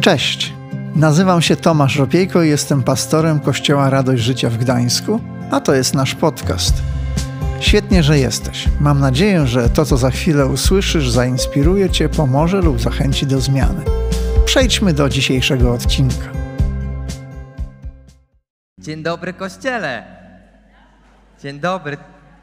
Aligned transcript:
Cześć, 0.00 0.52
nazywam 0.94 1.42
się 1.42 1.56
Tomasz 1.56 1.96
Ropiejko 1.96 2.42
i 2.42 2.48
jestem 2.48 2.82
pastorem 2.82 3.40
Kościoła 3.40 3.90
Radość 3.90 4.22
Życia 4.22 4.50
w 4.50 4.56
Gdańsku, 4.56 5.20
a 5.50 5.60
to 5.60 5.74
jest 5.74 5.94
nasz 5.94 6.14
podcast. 6.14 6.74
Świetnie, 7.60 8.02
że 8.02 8.18
jesteś. 8.18 8.68
Mam 8.80 9.00
nadzieję, 9.00 9.46
że 9.46 9.70
to, 9.70 9.84
co 9.84 9.96
za 9.96 10.10
chwilę 10.10 10.46
usłyszysz, 10.46 11.10
zainspiruje 11.10 11.90
Cię, 11.90 12.08
pomoże 12.08 12.60
lub 12.60 12.80
zachęci 12.80 13.26
do 13.26 13.40
zmiany. 13.40 13.84
Przejdźmy 14.44 14.92
do 14.92 15.08
dzisiejszego 15.08 15.72
odcinka. 15.72 16.28
Dzień 18.80 19.02
dobry, 19.02 19.32
kościele. 19.32 20.04
Dzień 21.42 21.60
dobry. 21.60 21.96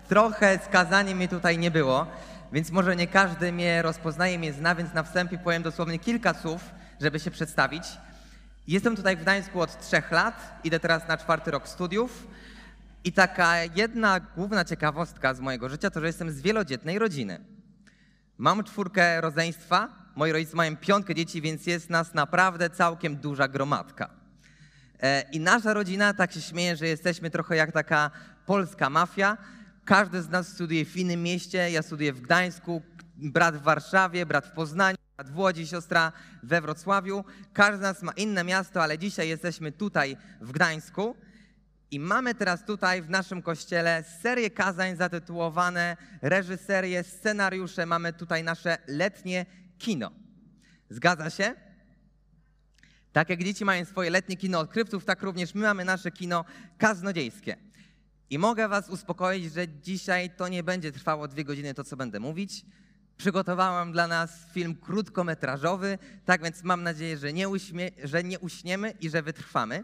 Trochę 0.10 0.60
skazanie 0.66 1.16
mnie 1.16 1.28
tutaj 1.28 1.58
nie 1.58 1.72
było, 1.72 2.06
więc 2.54 2.72
może 2.72 2.96
nie 2.96 3.08
każdy 3.08 3.52
mnie 3.52 3.82
rozpoznaje, 3.82 4.40
mnie 4.40 4.54
zna, 4.54 4.76
więc 4.76 4.94
na 4.94 5.04
wstępie 5.04 5.38
powiem 5.38 5.64
dosłownie 5.64 6.00
kilka 6.00 6.34
słów, 6.34 6.62
żeby 7.02 7.20
się 7.20 7.32
przedstawić. 7.32 7.84
Jestem 8.68 8.96
tutaj 8.96 9.18
w 9.18 9.22
Gdańsku 9.22 9.62
od 9.62 9.88
trzech 9.88 10.12
lat, 10.12 10.60
idę 10.64 10.80
teraz 10.80 11.08
na 11.08 11.18
czwarty 11.18 11.52
rok 11.52 11.68
studiów. 11.68 12.28
I 13.04 13.12
taka 13.12 13.64
jedna 13.64 14.20
główna 14.20 14.66
ciekawostka 14.66 15.34
z 15.34 15.40
mojego 15.40 15.70
życia 15.70 15.90
to, 15.90 16.00
że 16.00 16.08
jestem 16.08 16.32
z 16.32 16.42
wielodzietnej 16.42 17.00
rodziny. 17.00 17.40
Mam 18.38 18.64
czwórkę 18.64 19.22
rodzeństwa, 19.22 19.90
moi 20.16 20.32
rodzice 20.32 20.56
mają 20.56 20.78
piątkę 20.78 21.16
dzieci, 21.16 21.42
więc 21.42 21.68
jest 21.68 21.90
nas 21.90 22.14
naprawdę 22.14 22.70
całkiem 22.70 23.16
duża 23.16 23.48
gromadka. 23.48 24.10
E, 25.02 25.22
I 25.32 25.40
nasza 25.40 25.74
rodzina 25.74 26.14
tak 26.14 26.32
się 26.32 26.42
śmieje, 26.42 26.76
że 26.76 26.88
jesteśmy 26.88 27.30
trochę 27.30 27.56
jak 27.56 27.72
taka 27.72 28.12
polska 28.46 28.90
mafia. 28.90 29.38
Każdy 29.86 30.22
z 30.22 30.30
nas 30.30 30.48
studiuje 30.48 30.86
w 30.86 30.98
innym 30.98 31.24
mieście. 31.24 31.72
Ja 31.72 31.82
studiuję 31.82 32.14
w 32.14 32.22
Gdańsku, 32.22 32.82
brat 33.18 33.58
w 33.58 33.62
Warszawie, 33.62 34.26
brat 34.26 34.46
w 34.46 34.52
Poznaniu, 34.52 34.98
w 35.24 35.38
Łodzi, 35.38 35.68
siostra 35.68 36.12
we 36.44 36.62
Wrocławiu. 36.62 37.24
Każdy 37.54 37.78
z 37.78 37.82
nas 37.82 38.04
ma 38.04 38.12
inne 38.12 38.44
miasto, 38.44 38.84
ale 38.84 38.98
dzisiaj 38.98 39.30
jesteśmy 39.30 39.72
tutaj 39.72 40.18
w 40.42 40.52
Gdańsku. 40.52 41.16
I 41.92 42.00
mamy 42.00 42.36
teraz 42.36 42.66
tutaj 42.66 43.02
w 43.02 43.10
naszym 43.10 43.42
kościele 43.42 44.04
serię 44.22 44.50
kazań 44.50 44.96
zatytułowane 44.96 45.98
reżyserie, 46.22 47.04
scenariusze. 47.04 47.86
Mamy 47.86 48.14
tutaj 48.14 48.44
nasze 48.44 48.78
letnie 48.88 49.46
kino. 49.78 50.12
Zgadza 50.90 51.30
się? 51.30 51.56
Tak 53.14 53.30
jak 53.30 53.44
dzieci 53.44 53.66
mają 53.66 53.86
swoje 53.86 54.10
letnie 54.10 54.38
kino 54.38 54.60
odkrywców, 54.60 55.06
tak 55.06 55.24
również 55.24 55.56
my 55.56 55.62
mamy 55.62 55.86
nasze 55.86 56.12
kino 56.12 56.46
kaznodziejskie. 56.78 57.58
I 58.30 58.40
mogę 58.40 58.68
Was 58.68 58.90
uspokoić, 58.90 59.54
że 59.54 59.68
dzisiaj 59.68 60.30
to 60.30 60.48
nie 60.48 60.64
będzie 60.64 60.92
trwało 60.92 61.28
dwie 61.28 61.44
godziny 61.44 61.74
to, 61.74 61.84
co 61.84 61.98
będę 61.98 62.20
mówić. 62.20 62.66
Przygotowałam 63.18 63.92
dla 63.92 64.08
nas 64.08 64.32
film 64.54 64.76
krótkometrażowy, 64.76 65.98
tak 66.26 66.44
więc 66.44 66.64
mam 66.64 66.84
nadzieję, 66.84 67.18
że 67.18 67.34
nie, 67.34 67.50
uśmie- 67.50 67.92
że 68.04 68.24
nie 68.24 68.40
uśniemy 68.40 68.92
i 68.92 69.10
że 69.10 69.22
wytrwamy. 69.22 69.84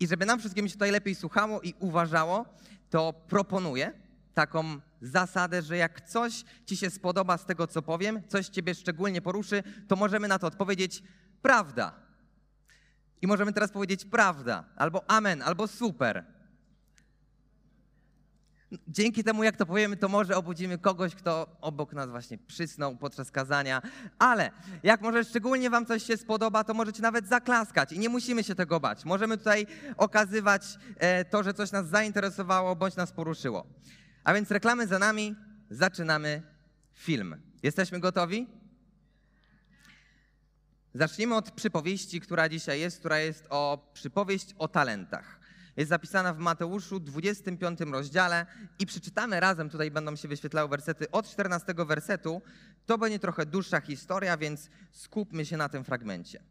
I 0.00 0.06
żeby 0.06 0.26
nam 0.26 0.38
wszystkim 0.38 0.68
się 0.68 0.72
tutaj 0.72 0.90
lepiej 0.90 1.14
słuchało 1.14 1.60
i 1.60 1.74
uważało, 1.78 2.46
to 2.90 3.12
proponuję 3.12 3.92
taką 4.34 4.80
zasadę, 5.02 5.62
że 5.62 5.76
jak 5.76 6.00
coś 6.08 6.44
Ci 6.66 6.76
się 6.76 6.90
spodoba 6.90 7.38
z 7.38 7.44
tego, 7.46 7.66
co 7.66 7.82
powiem, 7.82 8.22
coś 8.28 8.48
Ciebie 8.48 8.74
szczególnie 8.74 9.22
poruszy, 9.22 9.62
to 9.88 9.96
możemy 9.96 10.28
na 10.28 10.38
to 10.38 10.46
odpowiedzieć 10.46 11.02
prawda. 11.42 11.94
I 13.22 13.26
możemy 13.26 13.52
teraz 13.52 13.72
powiedzieć 13.72 14.04
prawda, 14.04 14.64
albo 14.76 15.10
amen, 15.10 15.42
albo 15.42 15.68
super. 15.68 16.35
Dzięki 18.88 19.24
temu, 19.24 19.44
jak 19.44 19.56
to 19.56 19.66
powiemy, 19.66 19.96
to 19.96 20.08
może 20.08 20.36
obudzimy 20.36 20.78
kogoś, 20.78 21.14
kto 21.14 21.56
obok 21.60 21.92
nas 21.92 22.10
właśnie 22.10 22.38
przysnął 22.38 22.96
podczas 22.96 23.30
kazania. 23.30 23.82
Ale 24.18 24.50
jak 24.82 25.00
może 25.00 25.24
szczególnie 25.24 25.70
Wam 25.70 25.86
coś 25.86 26.02
się 26.02 26.16
spodoba, 26.16 26.64
to 26.64 26.74
możecie 26.74 27.02
nawet 27.02 27.28
zaklaskać 27.28 27.92
i 27.92 27.98
nie 27.98 28.08
musimy 28.08 28.44
się 28.44 28.54
tego 28.54 28.80
bać. 28.80 29.04
Możemy 29.04 29.38
tutaj 29.38 29.66
okazywać 29.96 30.62
e, 30.96 31.24
to, 31.24 31.42
że 31.42 31.54
coś 31.54 31.72
nas 31.72 31.88
zainteresowało 31.88 32.76
bądź 32.76 32.96
nas 32.96 33.12
poruszyło. 33.12 33.66
A 34.24 34.34
więc 34.34 34.50
reklamy 34.50 34.86
za 34.86 34.98
nami, 34.98 35.34
zaczynamy 35.70 36.42
film. 36.94 37.36
Jesteśmy 37.62 38.00
gotowi? 38.00 38.46
Zacznijmy 40.94 41.34
od 41.34 41.50
przypowieści, 41.50 42.20
która 42.20 42.48
dzisiaj 42.48 42.80
jest, 42.80 42.98
która 42.98 43.18
jest 43.18 43.46
o 43.50 43.90
przypowieść 43.92 44.54
o 44.58 44.68
talentach. 44.68 45.45
Jest 45.76 45.88
zapisana 45.88 46.34
w 46.34 46.38
Mateuszu 46.38 47.00
25 47.00 47.80
rozdziale 47.80 48.46
i 48.78 48.86
przeczytamy 48.86 49.40
razem, 49.40 49.70
tutaj 49.70 49.90
będą 49.90 50.16
się 50.16 50.28
wyświetlały 50.28 50.68
wersety 50.68 51.10
od 51.10 51.30
14 51.30 51.74
wersetu. 51.74 52.42
To 52.86 52.98
będzie 52.98 53.18
trochę 53.18 53.46
dłuższa 53.46 53.80
historia, 53.80 54.36
więc 54.36 54.70
skupmy 54.92 55.46
się 55.46 55.56
na 55.56 55.68
tym 55.68 55.84
fragmencie. 55.84 56.42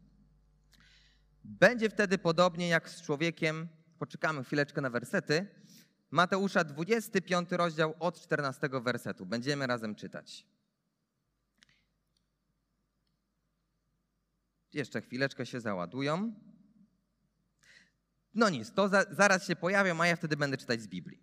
Będzie 1.44 1.90
wtedy 1.90 2.18
podobnie 2.18 2.68
jak 2.68 2.90
z 2.90 3.02
człowiekiem, 3.02 3.68
poczekamy 3.98 4.44
chwileczkę 4.44 4.80
na 4.80 4.90
wersety, 4.90 5.46
Mateusza 6.10 6.64
25 6.64 7.52
rozdział 7.52 7.94
od 8.00 8.20
14 8.20 8.68
wersetu. 8.72 9.26
Będziemy 9.26 9.66
razem 9.66 9.94
czytać. 9.94 10.46
Jeszcze 14.72 15.02
chwileczkę 15.02 15.46
się 15.46 15.60
załadują. 15.60 16.32
No 18.36 18.48
nic, 18.48 18.72
to 18.72 18.88
za, 18.88 19.04
zaraz 19.10 19.46
się 19.46 19.56
pojawią, 19.56 20.00
a 20.00 20.06
ja 20.06 20.16
wtedy 20.16 20.36
będę 20.36 20.56
czytać 20.56 20.82
z 20.82 20.86
Biblii. 20.86 21.20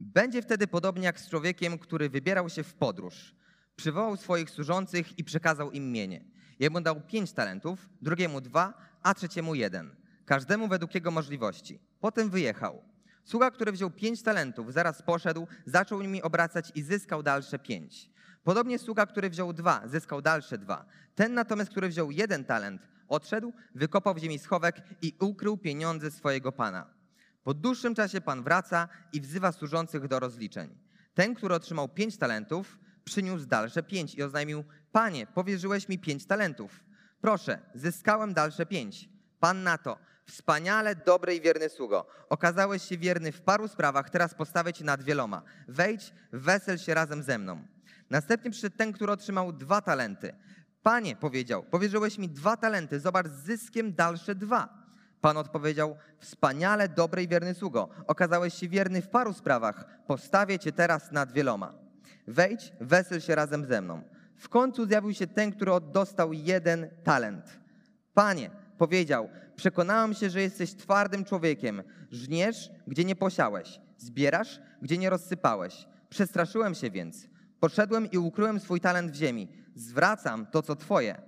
Będzie 0.00 0.42
wtedy 0.42 0.66
podobnie 0.66 1.04
jak 1.04 1.20
z 1.20 1.30
człowiekiem, 1.30 1.78
który 1.78 2.10
wybierał 2.10 2.48
się 2.48 2.62
w 2.62 2.74
podróż. 2.74 3.34
Przywołał 3.76 4.16
swoich 4.16 4.50
służących 4.50 5.18
i 5.18 5.24
przekazał 5.24 5.70
im 5.70 5.92
mienie. 5.92 6.24
Jemu 6.58 6.80
dał 6.80 7.00
pięć 7.00 7.32
talentów, 7.32 7.88
drugiemu 8.02 8.40
dwa, 8.40 8.74
a 9.02 9.14
trzeciemu 9.14 9.54
jeden. 9.54 9.96
Każdemu 10.24 10.68
według 10.68 10.94
jego 10.94 11.10
możliwości. 11.10 11.80
Potem 12.00 12.30
wyjechał. 12.30 12.82
Sługa, 13.24 13.50
który 13.50 13.72
wziął 13.72 13.90
pięć 13.90 14.22
talentów, 14.22 14.72
zaraz 14.72 15.02
poszedł, 15.02 15.46
zaczął 15.66 16.02
nimi 16.02 16.22
obracać 16.22 16.72
i 16.74 16.82
zyskał 16.82 17.22
dalsze 17.22 17.58
pięć. 17.58 18.10
Podobnie 18.44 18.78
sługa, 18.78 19.06
który 19.06 19.30
wziął 19.30 19.52
dwa, 19.52 19.82
zyskał 19.88 20.22
dalsze 20.22 20.58
dwa. 20.58 20.86
Ten 21.14 21.34
natomiast, 21.34 21.70
który 21.70 21.88
wziął 21.88 22.10
jeden 22.10 22.44
talent, 22.44 22.82
odszedł, 23.10 23.52
wykopał 23.74 24.14
w 24.14 24.18
ziemi 24.18 24.38
schowek 24.38 24.76
i 25.02 25.16
ukrył 25.20 25.56
pieniądze 25.56 26.10
swojego 26.10 26.52
pana. 26.52 26.86
Po 27.42 27.54
dłuższym 27.54 27.94
czasie 27.94 28.20
pan 28.20 28.42
wraca 28.42 28.88
i 29.12 29.20
wzywa 29.20 29.52
służących 29.52 30.08
do 30.08 30.20
rozliczeń. 30.20 30.78
Ten, 31.14 31.34
który 31.34 31.54
otrzymał 31.54 31.88
pięć 31.88 32.18
talentów, 32.18 32.78
przyniósł 33.04 33.46
dalsze 33.46 33.82
pięć 33.82 34.14
i 34.14 34.22
oznajmił: 34.22 34.64
Panie, 34.92 35.26
powierzyłeś 35.26 35.88
mi 35.88 35.98
pięć 35.98 36.26
talentów. 36.26 36.84
Proszę, 37.20 37.58
zyskałem 37.74 38.34
dalsze 38.34 38.66
pięć. 38.66 39.08
Pan 39.40 39.62
na 39.62 39.78
to. 39.78 39.98
Wspaniale, 40.26 40.94
dobry 40.94 41.34
i 41.34 41.40
wierny 41.40 41.68
sługo. 41.68 42.06
Okazałeś 42.28 42.82
się 42.82 42.98
wierny 42.98 43.32
w 43.32 43.40
paru 43.40 43.68
sprawach, 43.68 44.10
teraz 44.10 44.34
postawię 44.34 44.72
cię 44.72 44.84
nad 44.84 45.02
wieloma. 45.02 45.42
Wejdź, 45.68 46.12
wesel 46.32 46.78
się 46.78 46.94
razem 46.94 47.22
ze 47.22 47.38
mną. 47.38 47.66
Następnie 48.10 48.50
przyszedł 48.50 48.76
ten, 48.76 48.92
który 48.92 49.12
otrzymał 49.12 49.52
dwa 49.52 49.80
talenty. 49.80 50.34
Panie, 50.82 51.16
powiedział, 51.16 51.62
powierzyłeś 51.62 52.18
mi 52.18 52.28
dwa 52.28 52.56
talenty, 52.56 53.00
zobacz 53.00 53.28
z 53.28 53.44
zyskiem 53.44 53.94
dalsze 53.94 54.34
dwa. 54.34 54.80
Pan 55.20 55.36
odpowiedział, 55.36 55.96
wspaniale, 56.18 56.88
dobry 56.88 57.22
i 57.22 57.28
wierny 57.28 57.54
sługo. 57.54 57.88
Okazałeś 58.06 58.54
się 58.54 58.68
wierny 58.68 59.02
w 59.02 59.08
paru 59.08 59.32
sprawach, 59.32 59.84
postawię 60.06 60.58
cię 60.58 60.72
teraz 60.72 61.12
nad 61.12 61.32
wieloma. 61.32 61.74
Wejdź, 62.26 62.72
wesel 62.80 63.20
się 63.20 63.34
razem 63.34 63.66
ze 63.66 63.80
mną. 63.80 64.02
W 64.36 64.48
końcu 64.48 64.86
zjawił 64.86 65.14
się 65.14 65.26
ten, 65.26 65.52
który 65.52 65.72
dostał 65.92 66.32
jeden 66.32 66.88
talent. 67.04 67.60
Panie, 68.14 68.50
powiedział, 68.78 69.28
przekonałem 69.56 70.14
się, 70.14 70.30
że 70.30 70.40
jesteś 70.40 70.74
twardym 70.74 71.24
człowiekiem. 71.24 71.82
Żniesz, 72.10 72.70
gdzie 72.86 73.04
nie 73.04 73.16
posiałeś, 73.16 73.80
zbierasz, 73.96 74.60
gdzie 74.82 74.98
nie 74.98 75.10
rozsypałeś. 75.10 75.86
Przestraszyłem 76.08 76.74
się 76.74 76.90
więc. 76.90 77.26
Poszedłem 77.60 78.10
i 78.10 78.18
ukryłem 78.18 78.60
swój 78.60 78.80
talent 78.80 79.12
w 79.12 79.14
ziemi. 79.14 79.48
Zwracam 79.74 80.46
to, 80.46 80.62
co 80.62 80.76
twoje. 80.76 81.22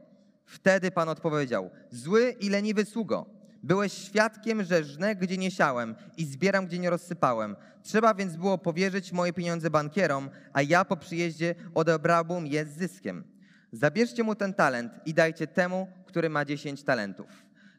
Wtedy 0.44 0.90
Pan 0.90 1.08
odpowiedział, 1.08 1.70
zły 1.90 2.36
i 2.40 2.48
leniwy 2.48 2.84
sługo. 2.84 3.26
Byłeś 3.62 3.92
świadkiem, 3.92 4.64
że 4.64 4.84
żnę, 4.84 5.16
gdzie 5.16 5.36
nie 5.36 5.50
siałem 5.50 5.94
i 6.16 6.24
zbieram, 6.24 6.66
gdzie 6.66 6.78
nie 6.78 6.90
rozsypałem. 6.90 7.56
Trzeba 7.82 8.14
więc 8.14 8.36
było 8.36 8.58
powierzyć 8.58 9.12
moje 9.12 9.32
pieniądze 9.32 9.70
bankierom, 9.70 10.30
a 10.52 10.62
ja 10.62 10.84
po 10.84 10.96
przyjeździe 10.96 11.54
odebrałbym 11.74 12.46
je 12.46 12.66
z 12.66 12.68
zyskiem. 12.68 13.24
Zabierzcie 13.72 14.22
mu 14.22 14.34
ten 14.34 14.54
talent 14.54 14.92
i 15.06 15.14
dajcie 15.14 15.46
temu, 15.46 15.88
który 16.06 16.30
ma 16.30 16.44
dziesięć 16.44 16.84
talentów. 16.84 17.26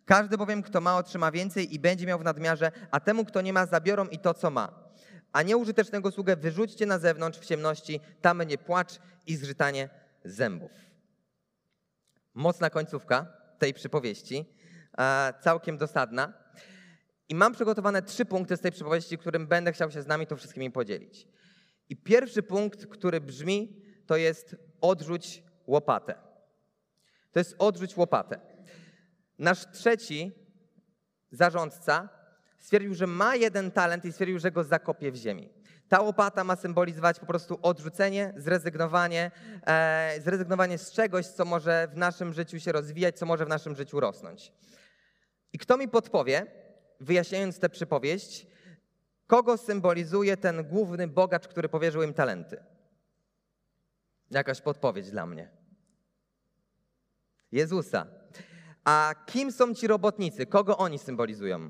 Każdy 0.05 0.37
bowiem, 0.37 0.61
kto 0.61 0.81
ma, 0.81 0.97
otrzyma 0.97 1.31
więcej 1.31 1.75
i 1.75 1.79
będzie 1.79 2.05
miał 2.05 2.19
w 2.19 2.23
nadmiarze, 2.23 2.71
a 2.91 2.99
temu, 2.99 3.25
kto 3.25 3.41
nie 3.41 3.53
ma, 3.53 3.65
zabiorą 3.65 4.07
i 4.07 4.19
to, 4.19 4.33
co 4.33 4.51
ma. 4.51 4.83
A 5.31 5.43
nieużytecznego 5.43 6.11
sługę 6.11 6.35
wyrzućcie 6.35 6.85
na 6.85 6.99
zewnątrz 6.99 7.39
w 7.39 7.45
ciemności, 7.45 7.99
tam 8.21 8.37
będzie 8.37 8.57
płacz 8.57 8.99
i 9.27 9.35
zgrzytanie 9.35 9.89
zębów. 10.25 10.71
Mocna 12.33 12.69
końcówka 12.69 13.37
tej 13.59 13.73
przypowieści, 13.73 14.45
całkiem 15.41 15.77
dosadna. 15.77 16.33
I 17.29 17.35
mam 17.35 17.53
przygotowane 17.53 18.01
trzy 18.01 18.25
punkty 18.25 18.57
z 18.57 18.61
tej 18.61 18.71
przypowieści, 18.71 19.17
którym 19.17 19.47
będę 19.47 19.73
chciał 19.73 19.91
się 19.91 20.01
z 20.01 20.07
nami 20.07 20.27
to 20.27 20.37
wszystkimi 20.37 20.71
podzielić. 20.71 21.27
I 21.89 21.97
pierwszy 21.97 22.43
punkt, 22.43 22.85
który 22.87 23.21
brzmi, 23.21 23.81
to 24.05 24.15
jest 24.15 24.55
odrzuć 24.81 25.43
łopatę. 25.67 26.15
To 27.31 27.39
jest 27.39 27.55
odrzuć 27.57 27.97
łopatę. 27.97 28.39
nasz 29.39 29.71
trzeci 29.71 30.31
zarządca 31.31 32.09
stwierdził, 32.57 32.93
że 32.93 33.07
ma 33.07 33.35
jeden 33.35 33.71
talent 33.71 34.05
i 34.05 34.11
stwierdził, 34.11 34.39
że 34.39 34.51
go 34.51 34.63
zakopie 34.63 35.11
w 35.11 35.15
ziemi. 35.15 35.49
Ta 35.89 36.01
łopata 36.01 36.43
ma 36.43 36.55
symbolizować 36.55 37.19
po 37.19 37.25
prostu 37.25 37.59
odrzucenie, 37.61 38.33
zrezygnowanie, 38.37 39.31
e, 39.67 40.15
zrezygnowanie 40.21 40.77
z 40.77 40.91
czegoś, 40.91 41.25
co 41.25 41.45
może 41.45 41.87
w 41.91 41.97
naszym 41.97 42.33
życiu 42.33 42.59
się 42.59 42.71
rozwijać, 42.71 43.17
co 43.17 43.25
może 43.25 43.45
w 43.45 43.49
naszym 43.49 43.75
życiu 43.75 43.99
rosnąć. 43.99 44.51
I 45.53 45.57
kto 45.57 45.77
mi 45.77 45.87
podpowie, 45.87 46.45
wyjaśniając 46.99 47.59
tę 47.59 47.69
przypowieść, 47.69 48.47
kogo 49.27 49.57
symbolizuje 49.57 50.37
ten 50.37 50.63
główny 50.63 51.07
bogacz, 51.07 51.47
który 51.47 51.69
powierzył 51.69 52.03
im 52.03 52.13
talenty? 52.13 52.63
Jakaś 54.31 54.61
podpowiedź 54.61 55.11
dla 55.11 55.25
mnie. 55.25 55.49
Jezusa. 57.51 58.07
A 58.83 59.15
kim 59.25 59.51
są 59.51 59.73
ci 59.73 59.87
robotnicy? 59.87 60.45
Kogo 60.45 60.77
oni 60.77 60.99
symbolizują? 60.99 61.69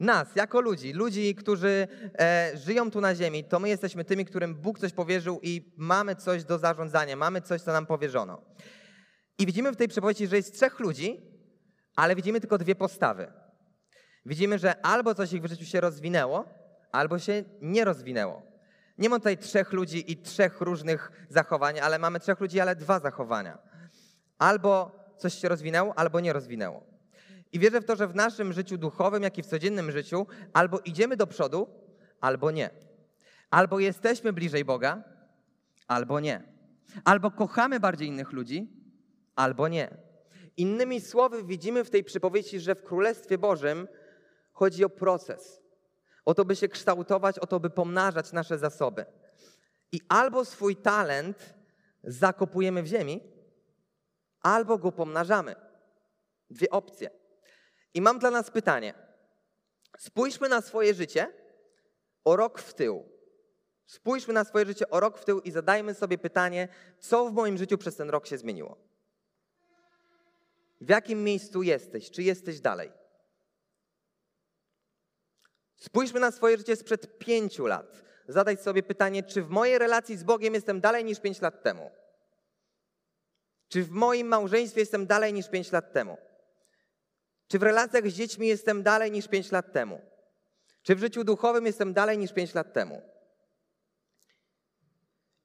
Nas, 0.00 0.36
jako 0.36 0.60
ludzi, 0.60 0.92
ludzi, 0.92 1.34
którzy 1.34 1.88
e, 2.18 2.52
żyją 2.54 2.90
tu 2.90 3.00
na 3.00 3.14
ziemi, 3.14 3.44
to 3.44 3.60
my 3.60 3.68
jesteśmy 3.68 4.04
tymi, 4.04 4.24
którym 4.24 4.54
Bóg 4.54 4.78
coś 4.78 4.92
powierzył 4.92 5.40
i 5.42 5.72
mamy 5.76 6.16
coś 6.16 6.44
do 6.44 6.58
zarządzania, 6.58 7.16
mamy 7.16 7.40
coś, 7.40 7.62
co 7.62 7.72
nam 7.72 7.86
powierzono. 7.86 8.42
I 9.38 9.46
widzimy 9.46 9.72
w 9.72 9.76
tej 9.76 9.88
przypowieści, 9.88 10.26
że 10.26 10.36
jest 10.36 10.54
trzech 10.54 10.80
ludzi, 10.80 11.20
ale 11.96 12.16
widzimy 12.16 12.40
tylko 12.40 12.58
dwie 12.58 12.74
postawy. 12.74 13.32
Widzimy, 14.26 14.58
że 14.58 14.86
albo 14.86 15.14
coś 15.14 15.32
ich 15.32 15.42
w 15.42 15.48
życiu 15.48 15.64
się 15.64 15.80
rozwinęło, 15.80 16.44
albo 16.92 17.18
się 17.18 17.44
nie 17.60 17.84
rozwinęło. 17.84 18.42
Nie 18.98 19.08
ma 19.08 19.18
tutaj 19.18 19.38
trzech 19.38 19.72
ludzi 19.72 20.12
i 20.12 20.16
trzech 20.22 20.60
różnych 20.60 21.26
zachowań, 21.28 21.80
ale 21.80 21.98
mamy 21.98 22.20
trzech 22.20 22.40
ludzi, 22.40 22.60
ale 22.60 22.76
dwa 22.76 23.00
zachowania. 23.00 23.58
Albo 24.38 24.98
coś 25.16 25.34
się 25.34 25.48
rozwinęło, 25.48 25.98
albo 25.98 26.20
nie 26.20 26.32
rozwinęło. 26.32 26.97
I 27.52 27.58
wierzę 27.58 27.80
w 27.80 27.84
to, 27.84 27.96
że 27.96 28.08
w 28.08 28.14
naszym 28.14 28.52
życiu 28.52 28.78
duchowym, 28.78 29.22
jak 29.22 29.38
i 29.38 29.42
w 29.42 29.46
codziennym 29.46 29.92
życiu, 29.92 30.26
albo 30.52 30.78
idziemy 30.78 31.16
do 31.16 31.26
przodu, 31.26 31.66
albo 32.20 32.50
nie. 32.50 32.70
Albo 33.50 33.78
jesteśmy 33.78 34.32
bliżej 34.32 34.64
Boga, 34.64 35.04
albo 35.86 36.20
nie. 36.20 36.42
Albo 37.04 37.30
kochamy 37.30 37.80
bardziej 37.80 38.08
innych 38.08 38.32
ludzi, 38.32 38.68
albo 39.36 39.68
nie. 39.68 39.96
Innymi 40.56 41.00
słowy, 41.00 41.44
widzimy 41.44 41.84
w 41.84 41.90
tej 41.90 42.04
przypowieści, 42.04 42.60
że 42.60 42.74
w 42.74 42.82
Królestwie 42.82 43.38
Bożym 43.38 43.88
chodzi 44.52 44.84
o 44.84 44.88
proces. 44.88 45.60
O 46.24 46.34
to, 46.34 46.44
by 46.44 46.56
się 46.56 46.68
kształtować, 46.68 47.38
o 47.38 47.46
to, 47.46 47.60
by 47.60 47.70
pomnażać 47.70 48.32
nasze 48.32 48.58
zasoby. 48.58 49.06
I 49.92 50.00
albo 50.08 50.44
swój 50.44 50.76
talent 50.76 51.54
zakopujemy 52.04 52.82
w 52.82 52.86
ziemi, 52.86 53.20
albo 54.42 54.78
go 54.78 54.92
pomnażamy. 54.92 55.54
Dwie 56.50 56.70
opcje. 56.70 57.17
I 57.98 58.00
mam 58.00 58.18
dla 58.18 58.30
nas 58.30 58.50
pytanie. 58.50 58.94
Spójrzmy 59.98 60.48
na 60.48 60.60
swoje 60.60 60.94
życie 60.94 61.32
o 62.24 62.36
rok 62.36 62.58
w 62.58 62.74
tył. 62.74 63.08
Spójrzmy 63.86 64.34
na 64.34 64.44
swoje 64.44 64.66
życie 64.66 64.90
o 64.90 65.00
rok 65.00 65.18
w 65.18 65.24
tył 65.24 65.40
i 65.40 65.50
zadajmy 65.50 65.94
sobie 65.94 66.18
pytanie, 66.18 66.68
co 66.98 67.30
w 67.30 67.32
moim 67.32 67.58
życiu 67.58 67.78
przez 67.78 67.96
ten 67.96 68.10
rok 68.10 68.26
się 68.26 68.38
zmieniło. 68.38 68.76
W 70.80 70.88
jakim 70.88 71.24
miejscu 71.24 71.62
jesteś? 71.62 72.10
Czy 72.10 72.22
jesteś 72.22 72.60
dalej? 72.60 72.92
Spójrzmy 75.76 76.20
na 76.20 76.30
swoje 76.30 76.58
życie 76.58 76.76
sprzed 76.76 77.18
pięciu 77.18 77.66
lat. 77.66 78.02
Zadaj 78.28 78.56
sobie 78.56 78.82
pytanie, 78.82 79.22
czy 79.22 79.42
w 79.42 79.50
mojej 79.50 79.78
relacji 79.78 80.16
z 80.16 80.24
Bogiem 80.24 80.54
jestem 80.54 80.80
dalej 80.80 81.04
niż 81.04 81.20
pięć 81.20 81.40
lat 81.40 81.62
temu? 81.62 81.90
Czy 83.68 83.82
w 83.82 83.90
moim 83.90 84.26
małżeństwie 84.26 84.80
jestem 84.80 85.06
dalej 85.06 85.32
niż 85.32 85.48
pięć 85.48 85.72
lat 85.72 85.92
temu? 85.92 86.18
Czy 87.48 87.58
w 87.58 87.62
relacjach 87.62 88.08
z 88.08 88.14
dziećmi 88.14 88.48
jestem 88.48 88.82
dalej 88.82 89.10
niż 89.10 89.28
pięć 89.28 89.52
lat 89.52 89.72
temu? 89.72 90.00
Czy 90.82 90.94
w 90.94 90.98
życiu 90.98 91.24
duchowym 91.24 91.66
jestem 91.66 91.92
dalej 91.92 92.18
niż 92.18 92.32
pięć 92.32 92.54
lat 92.54 92.72
temu? 92.72 93.02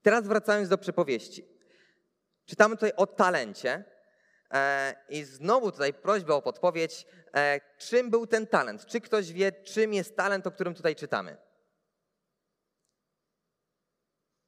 Teraz 0.01 0.27
wracając 0.27 0.69
do 0.69 0.77
przypowieści. 0.77 1.45
Czytamy 2.45 2.75
tutaj 2.75 2.93
o 2.95 3.07
talencie 3.07 3.83
e, 4.51 4.95
i 5.09 5.23
znowu 5.23 5.71
tutaj 5.71 5.93
prośba 5.93 6.33
o 6.35 6.41
podpowiedź, 6.41 7.05
e, 7.35 7.59
czym 7.77 8.09
był 8.09 8.27
ten 8.27 8.47
talent? 8.47 8.85
Czy 8.85 9.01
ktoś 9.01 9.31
wie, 9.33 9.51
czym 9.51 9.93
jest 9.93 10.15
talent, 10.15 10.47
o 10.47 10.51
którym 10.51 10.75
tutaj 10.75 10.95
czytamy? 10.95 11.37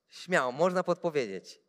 Śmiało, 0.10 0.52
można 0.52 0.84
podpowiedzieć. 0.84 1.62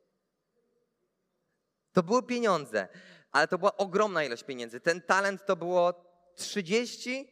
To 1.92 2.02
były 2.02 2.22
pieniądze 2.22 2.88
ale 3.36 3.48
to 3.48 3.58
była 3.58 3.76
ogromna 3.76 4.24
ilość 4.24 4.44
pieniędzy. 4.44 4.80
Ten 4.80 5.00
talent 5.00 5.46
to 5.46 5.56
było 5.56 5.94
30 6.34 7.28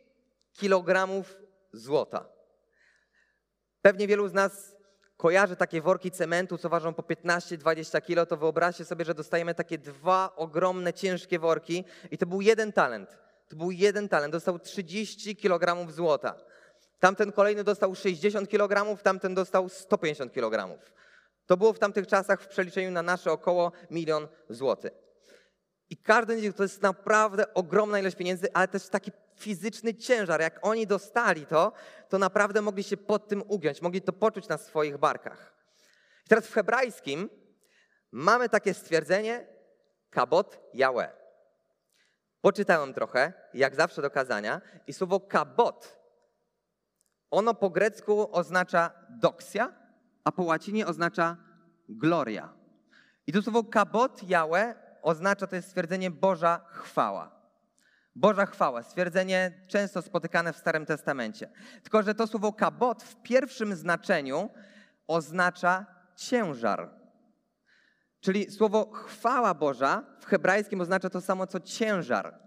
kilogramów 0.52 1.36
złota. 1.72 2.28
Pewnie 3.82 4.06
wielu 4.06 4.28
z 4.28 4.32
nas 4.32 4.76
kojarzy 5.16 5.56
takie 5.56 5.82
worki 5.82 6.10
cementu, 6.10 6.58
co 6.58 6.68
ważą 6.68 6.94
po 6.94 7.02
15-20 7.02 8.02
kilo, 8.02 8.26
to 8.26 8.36
wyobraźcie 8.36 8.84
sobie, 8.84 9.04
że 9.04 9.14
dostajemy 9.14 9.54
takie 9.54 9.78
dwa 9.78 10.36
ogromne, 10.36 10.92
ciężkie 10.92 11.38
worki 11.38 11.84
i 12.10 12.18
to 12.18 12.26
był 12.26 12.40
jeden 12.40 12.72
talent. 12.72 13.18
To 13.48 13.56
był 13.56 13.70
jeden 13.70 14.08
talent, 14.08 14.32
dostał 14.32 14.58
30 14.58 15.36
kilogramów 15.36 15.94
złota. 15.94 16.34
Tamten 17.00 17.32
kolejny 17.32 17.64
dostał 17.64 17.94
60 17.94 18.48
kilogramów, 18.48 19.02
tamten 19.02 19.34
dostał 19.34 19.68
150 19.68 20.32
kilogramów. 20.32 20.92
To 21.46 21.56
było 21.56 21.72
w 21.72 21.78
tamtych 21.78 22.06
czasach 22.06 22.42
w 22.42 22.48
przeliczeniu 22.48 22.90
na 22.90 23.02
nasze 23.02 23.32
około 23.32 23.72
milion 23.90 24.28
złotych. 24.48 25.03
I 25.94 25.96
każdy 25.96 26.36
nich 26.36 26.54
to 26.54 26.62
jest 26.62 26.82
naprawdę 26.82 27.54
ogromna 27.54 27.98
ilość 27.98 28.16
pieniędzy, 28.16 28.52
ale 28.52 28.68
też 28.68 28.88
taki 28.88 29.12
fizyczny 29.36 29.94
ciężar. 29.94 30.40
Jak 30.40 30.66
oni 30.66 30.86
dostali 30.86 31.46
to, 31.46 31.72
to 32.08 32.18
naprawdę 32.18 32.62
mogli 32.62 32.82
się 32.82 32.96
pod 32.96 33.28
tym 33.28 33.42
ugiąć, 33.48 33.82
mogli 33.82 34.02
to 34.02 34.12
poczuć 34.12 34.48
na 34.48 34.58
swoich 34.58 34.98
barkach. 34.98 35.54
I 36.26 36.28
teraz 36.28 36.46
w 36.46 36.52
hebrajskim 36.52 37.30
mamy 38.12 38.48
takie 38.48 38.74
stwierdzenie 38.74 39.46
kabot 40.10 40.60
Yahweh. 40.74 41.16
Poczytałem 42.40 42.94
trochę, 42.94 43.32
jak 43.54 43.74
zawsze 43.74 44.02
do 44.02 44.10
kazania, 44.10 44.60
i 44.86 44.92
słowo 44.92 45.20
kabot, 45.20 45.98
ono 47.30 47.54
po 47.54 47.70
grecku 47.70 48.28
oznacza 48.32 48.90
doksja, 49.10 49.72
a 50.24 50.32
po 50.32 50.42
łacinie 50.42 50.86
oznacza 50.86 51.36
gloria. 51.88 52.52
I 53.26 53.32
to 53.32 53.42
słowo 53.42 53.64
kabot 53.64 54.22
Yahweh 54.22 54.83
oznacza 55.04 55.46
to 55.46 55.56
jest 55.56 55.68
stwierdzenie 55.68 56.10
Boża 56.10 56.60
chwała. 56.68 57.30
Boża 58.16 58.46
chwała, 58.46 58.82
stwierdzenie 58.82 59.52
często 59.68 60.02
spotykane 60.02 60.52
w 60.52 60.56
Starym 60.56 60.86
Testamencie. 60.86 61.48
Tylko, 61.82 62.02
że 62.02 62.14
to 62.14 62.26
słowo 62.26 62.52
kabot 62.52 63.02
w 63.02 63.22
pierwszym 63.22 63.76
znaczeniu 63.76 64.50
oznacza 65.06 65.86
ciężar. 66.16 66.90
Czyli 68.20 68.50
słowo 68.50 68.92
chwała 68.92 69.54
Boża 69.54 70.02
w 70.20 70.26
hebrajskim 70.26 70.80
oznacza 70.80 71.10
to 71.10 71.20
samo 71.20 71.46
co 71.46 71.60
ciężar. 71.60 72.38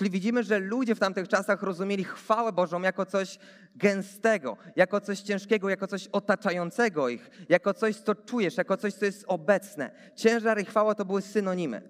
Czyli 0.00 0.10
widzimy, 0.10 0.42
że 0.42 0.58
ludzie 0.58 0.94
w 0.94 0.98
tamtych 0.98 1.28
czasach 1.28 1.62
rozumieli 1.62 2.04
chwałę 2.04 2.52
Bożą 2.52 2.82
jako 2.82 3.06
coś 3.06 3.38
gęstego, 3.76 4.56
jako 4.76 5.00
coś 5.00 5.20
ciężkiego, 5.20 5.68
jako 5.68 5.86
coś 5.86 6.06
otaczającego 6.06 7.08
ich, 7.08 7.30
jako 7.48 7.74
coś, 7.74 7.96
co 7.96 8.14
czujesz, 8.14 8.56
jako 8.56 8.76
coś, 8.76 8.94
co 8.94 9.04
jest 9.04 9.24
obecne. 9.26 9.90
Ciężar 10.16 10.60
i 10.60 10.64
chwała 10.64 10.94
to 10.94 11.04
były 11.04 11.22
synonimy. 11.22 11.82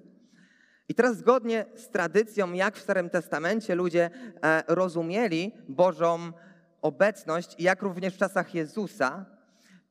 I 0.88 0.94
teraz 0.94 1.16
zgodnie 1.16 1.66
z 1.74 1.88
tradycją, 1.88 2.52
jak 2.52 2.76
w 2.76 2.82
Starym 2.82 3.10
Testamencie 3.10 3.74
ludzie 3.74 4.10
e, 4.42 4.62
rozumieli 4.68 5.52
Bożą 5.68 6.32
obecność 6.82 7.56
jak 7.58 7.82
również 7.82 8.14
w 8.14 8.18
czasach 8.18 8.54
Jezusa, 8.54 9.26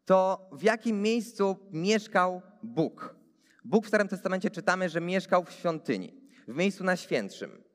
to 0.05 0.49
w 0.51 0.63
jakim 0.63 1.01
miejscu 1.01 1.57
mieszkał 1.71 2.41
Bóg. 2.63 3.15
Bóg 3.65 3.85
w 3.85 3.87
Starym 3.87 4.07
Testamencie 4.07 4.49
czytamy, 4.49 4.89
że 4.89 5.01
mieszkał 5.01 5.43
w 5.43 5.51
świątyni, 5.51 6.13
w 6.47 6.55
miejscu 6.55 6.83
najświętszym. 6.83 7.68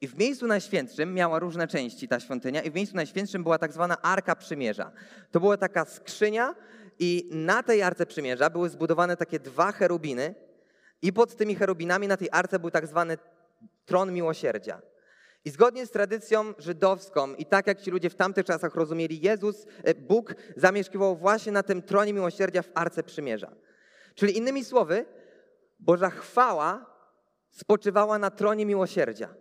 I 0.00 0.08
w 0.08 0.18
miejscu 0.18 0.46
najświętszym 0.46 1.14
miała 1.14 1.38
różne 1.38 1.68
części 1.68 2.08
ta 2.08 2.20
świątynia, 2.20 2.62
i 2.62 2.70
w 2.70 2.74
miejscu 2.74 2.96
najświętszym 2.96 3.42
była 3.42 3.58
tak 3.58 3.72
zwana 3.72 4.02
Arka 4.02 4.36
Przymierza. 4.36 4.92
To 5.30 5.40
była 5.40 5.56
taka 5.56 5.84
skrzynia, 5.84 6.54
i 6.98 7.28
na 7.30 7.62
tej 7.62 7.82
Arce 7.82 8.06
Przymierza 8.06 8.50
były 8.50 8.68
zbudowane 8.68 9.16
takie 9.16 9.38
dwa 9.38 9.72
cherubiny, 9.72 10.34
i 11.02 11.12
pod 11.12 11.36
tymi 11.36 11.54
cherubinami 11.54 12.08
na 12.08 12.16
tej 12.16 12.28
arce 12.32 12.58
był 12.58 12.70
tak 12.70 12.86
zwany 12.86 13.18
tron 13.84 14.12
miłosierdzia. 14.12 14.82
I 15.44 15.50
zgodnie 15.50 15.86
z 15.86 15.90
tradycją 15.90 16.54
żydowską, 16.58 17.34
i 17.34 17.46
tak 17.46 17.66
jak 17.66 17.80
ci 17.80 17.90
ludzie 17.90 18.10
w 18.10 18.14
tamtych 18.14 18.46
czasach 18.46 18.74
rozumieli, 18.74 19.20
Jezus, 19.20 19.66
e, 19.84 19.94
Bóg 19.94 20.34
zamieszkiwał 20.56 21.16
właśnie 21.16 21.52
na 21.52 21.62
tym 21.62 21.82
tronie 21.82 22.12
miłosierdzia 22.12 22.62
w 22.62 22.70
Arce 22.74 23.02
Przymierza. 23.02 23.52
Czyli 24.14 24.38
innymi 24.38 24.64
słowy, 24.64 25.04
Boża 25.78 26.10
chwała 26.10 26.86
spoczywała 27.50 28.18
na 28.18 28.30
tronie 28.30 28.66
miłosierdzia. 28.66 29.34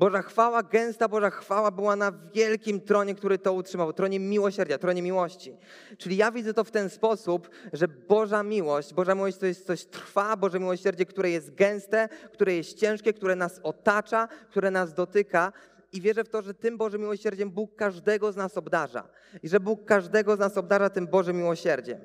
Boża 0.00 0.22
chwała, 0.22 0.62
gęsta 0.62 1.08
Boża 1.08 1.30
chwała 1.30 1.70
była 1.70 1.96
na 1.96 2.12
wielkim 2.34 2.80
tronie, 2.80 3.14
który 3.14 3.38
to 3.38 3.52
utrzymał, 3.52 3.92
tronie 3.92 4.20
miłosierdzia, 4.20 4.78
tronie 4.78 5.02
miłości. 5.02 5.56
Czyli 5.98 6.16
ja 6.16 6.32
widzę 6.32 6.54
to 6.54 6.64
w 6.64 6.70
ten 6.70 6.90
sposób, 6.90 7.50
że 7.72 7.88
Boża 7.88 8.42
miłość, 8.42 8.94
Boża 8.94 9.14
miłość 9.14 9.38
to 9.38 9.46
jest 9.46 9.66
coś 9.66 9.84
trwa, 9.84 10.36
Boże 10.36 10.60
miłosierdzie, 10.60 11.06
które 11.06 11.30
jest 11.30 11.54
gęste, 11.54 12.08
które 12.32 12.54
jest 12.54 12.78
ciężkie, 12.78 13.12
które 13.12 13.36
nas 13.36 13.60
otacza, 13.62 14.28
które 14.50 14.70
nas 14.70 14.94
dotyka. 14.94 15.52
I 15.92 16.00
wierzę 16.00 16.24
w 16.24 16.28
to, 16.28 16.42
że 16.42 16.54
tym 16.54 16.78
Bożym 16.78 17.00
miłosierdziem 17.00 17.50
Bóg 17.50 17.76
każdego 17.76 18.32
z 18.32 18.36
nas 18.36 18.56
obdarza. 18.58 19.08
I 19.42 19.48
że 19.48 19.60
Bóg 19.60 19.84
każdego 19.84 20.36
z 20.36 20.38
nas 20.38 20.56
obdarza 20.56 20.90
tym 20.90 21.06
Bożym 21.06 21.36
miłosierdziem. 21.36 21.98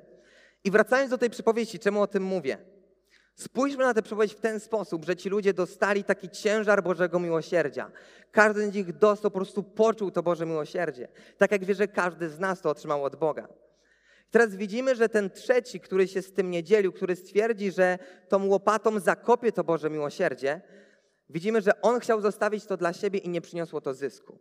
I 0.64 0.72
wracając 0.72 1.12
do 1.12 1.18
tej 1.18 1.30
przypowieści, 1.30 1.80
czemu 1.80 2.02
o 2.02 2.08
tym 2.08 2.24
mówię? 2.24 2.75
Spójrzmy 3.36 3.84
na 3.84 3.94
tę 3.94 4.02
przepowiedź 4.02 4.34
w 4.34 4.40
ten 4.40 4.60
sposób, 4.60 5.06
że 5.06 5.16
ci 5.16 5.30
ludzie 5.30 5.54
dostali 5.54 6.04
taki 6.04 6.30
ciężar 6.30 6.84
Bożego 6.84 7.20
miłosierdzia. 7.20 7.92
Każdy 8.32 8.72
z 8.72 8.76
nich 8.76 8.98
dostał, 8.98 9.32
po 9.32 9.38
prostu 9.38 9.64
poczuł 9.64 10.12
to 10.12 10.24
Boże 10.24 10.46
miłosierdzie. 10.46 11.08
Tak 11.38 11.52
jak 11.52 11.66
wie, 11.66 11.76
że 11.76 11.88
każdy 11.88 12.30
z 12.30 12.40
nas 12.40 12.62
to 12.62 12.70
otrzymał 12.70 13.04
od 13.04 13.16
Boga. 13.16 13.48
Teraz 14.32 14.56
widzimy, 14.56 14.96
że 14.96 15.10
ten 15.10 15.30
trzeci, 15.30 15.80
który 15.80 16.08
się 16.08 16.22
z 16.22 16.34
tym 16.34 16.52
nie 16.52 16.64
dzielił, 16.64 16.94
który 16.94 17.16
stwierdzi, 17.16 17.72
że 17.72 17.98
tą 18.30 18.48
łopatą 18.48 19.00
zakopie 19.00 19.52
to 19.52 19.64
Boże 19.64 19.90
miłosierdzie, 19.90 20.62
widzimy, 21.30 21.62
że 21.62 21.82
on 21.82 22.00
chciał 22.00 22.22
zostawić 22.22 22.66
to 22.66 22.78
dla 22.78 22.94
siebie 22.94 23.20
i 23.20 23.30
nie 23.30 23.42
przyniosło 23.42 23.82
to 23.82 23.94
zysku. 23.94 24.40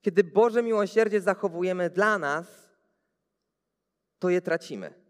Kiedy 0.00 0.24
Boże 0.24 0.62
miłosierdzie 0.62 1.20
zachowujemy 1.20 1.90
dla 1.90 2.18
nas, 2.18 2.46
to 4.18 4.30
je 4.30 4.40
tracimy. 4.40 5.01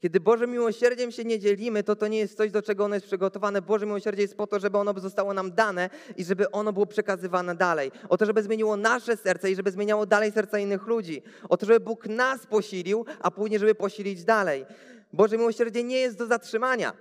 Kiedy 0.00 0.20
Bożym 0.20 0.50
miłosierdziem 0.50 1.12
się 1.12 1.24
nie 1.24 1.38
dzielimy, 1.38 1.82
to 1.82 1.96
to 1.96 2.08
nie 2.08 2.18
jest 2.18 2.36
coś, 2.36 2.50
do 2.50 2.62
czego 2.62 2.84
ono 2.84 2.94
jest 2.94 3.06
przygotowane. 3.06 3.62
Boże 3.62 3.86
miłosierdzie 3.86 4.22
jest 4.22 4.36
po 4.36 4.46
to, 4.46 4.58
żeby 4.58 4.78
ono 4.78 5.00
zostało 5.00 5.34
nam 5.34 5.52
dane 5.52 5.90
i 6.16 6.24
żeby 6.24 6.50
ono 6.50 6.72
było 6.72 6.86
przekazywane 6.86 7.54
dalej. 7.54 7.90
O 8.08 8.16
to, 8.16 8.26
żeby 8.26 8.42
zmieniło 8.42 8.76
nasze 8.76 9.16
serce 9.16 9.50
i 9.50 9.56
żeby 9.56 9.70
zmieniało 9.70 10.06
dalej 10.06 10.32
serca 10.32 10.58
innych 10.58 10.86
ludzi. 10.86 11.22
O 11.48 11.56
to, 11.56 11.66
żeby 11.66 11.80
Bóg 11.80 12.06
nas 12.06 12.46
posilił, 12.46 13.04
a 13.20 13.30
później, 13.30 13.60
żeby 13.60 13.74
posilić 13.74 14.24
dalej. 14.24 14.66
Boże 15.12 15.38
miłosierdzie 15.38 15.84
nie 15.84 16.00
jest 16.00 16.18
do 16.18 16.26
zatrzymania. 16.26 16.92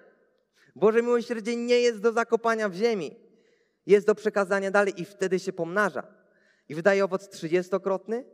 Boże 0.75 1.01
miłosierdzie 1.01 1.55
nie 1.55 1.79
jest 1.79 1.99
do 1.99 2.11
zakopania 2.11 2.69
w 2.69 2.73
ziemi. 2.73 3.15
Jest 3.85 4.07
do 4.07 4.15
przekazania 4.15 4.71
dalej 4.71 5.01
i 5.01 5.05
wtedy 5.05 5.39
się 5.39 5.53
pomnaża. 5.53 6.03
I 6.69 6.75
wydaje 6.75 7.05
owoc 7.05 7.29
trzydziestokrotny, 7.29 8.25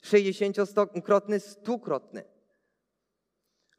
sześćdziesięciokrotny, 0.00 1.40
stukrotny. 1.40 2.24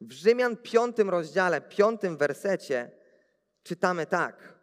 W 0.02 0.12
Rzymian 0.12 0.58
piątym 0.58 1.10
rozdziale, 1.10 1.62
piątym 1.62 2.18
wersecie 2.18 2.92
czytamy 3.64 4.06
tak. 4.06 4.54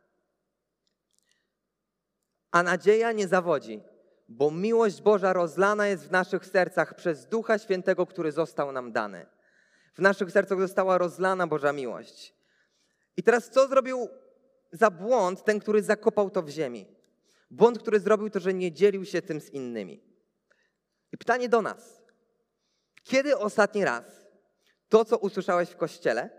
A 2.50 2.62
nadzieja 2.62 3.12
nie 3.12 3.28
zawodzi, 3.28 3.82
bo 4.28 4.50
miłość 4.50 5.02
Boża 5.02 5.32
rozlana 5.32 5.86
jest 5.86 6.08
w 6.08 6.10
naszych 6.10 6.46
sercach 6.46 6.94
przez 6.94 7.26
Ducha 7.26 7.58
Świętego, 7.58 8.06
który 8.06 8.32
został 8.32 8.72
nam 8.72 8.92
dany. 8.92 9.26
W 9.94 9.98
naszych 9.98 10.32
sercach 10.32 10.60
została 10.60 10.98
rozlana 10.98 11.46
Boża 11.46 11.72
miłość. 11.72 12.34
I 13.16 13.22
teraz 13.22 13.50
co 13.50 13.68
zrobił 13.68 14.08
za 14.72 14.90
błąd 14.90 15.44
ten, 15.44 15.60
który 15.60 15.82
zakopał 15.82 16.30
to 16.30 16.42
w 16.42 16.48
ziemi? 16.48 16.86
Błąd, 17.50 17.78
który 17.78 18.00
zrobił 18.00 18.30
to, 18.30 18.40
że 18.40 18.54
nie 18.54 18.72
dzielił 18.72 19.04
się 19.04 19.22
tym 19.22 19.40
z 19.40 19.50
innymi. 19.50 20.02
I 21.12 21.18
pytanie 21.18 21.48
do 21.48 21.62
nas. 21.62 22.02
Kiedy 23.02 23.38
ostatni 23.38 23.84
raz 23.84 24.27
to, 24.88 25.04
co 25.04 25.18
usłyszałeś 25.18 25.68
w 25.70 25.76
kościele, 25.76 26.30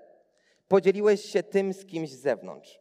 podzieliłeś 0.68 1.26
się 1.26 1.44
tym 1.44 1.74
z 1.74 1.86
kimś 1.86 2.10
z 2.10 2.22
zewnątrz. 2.22 2.80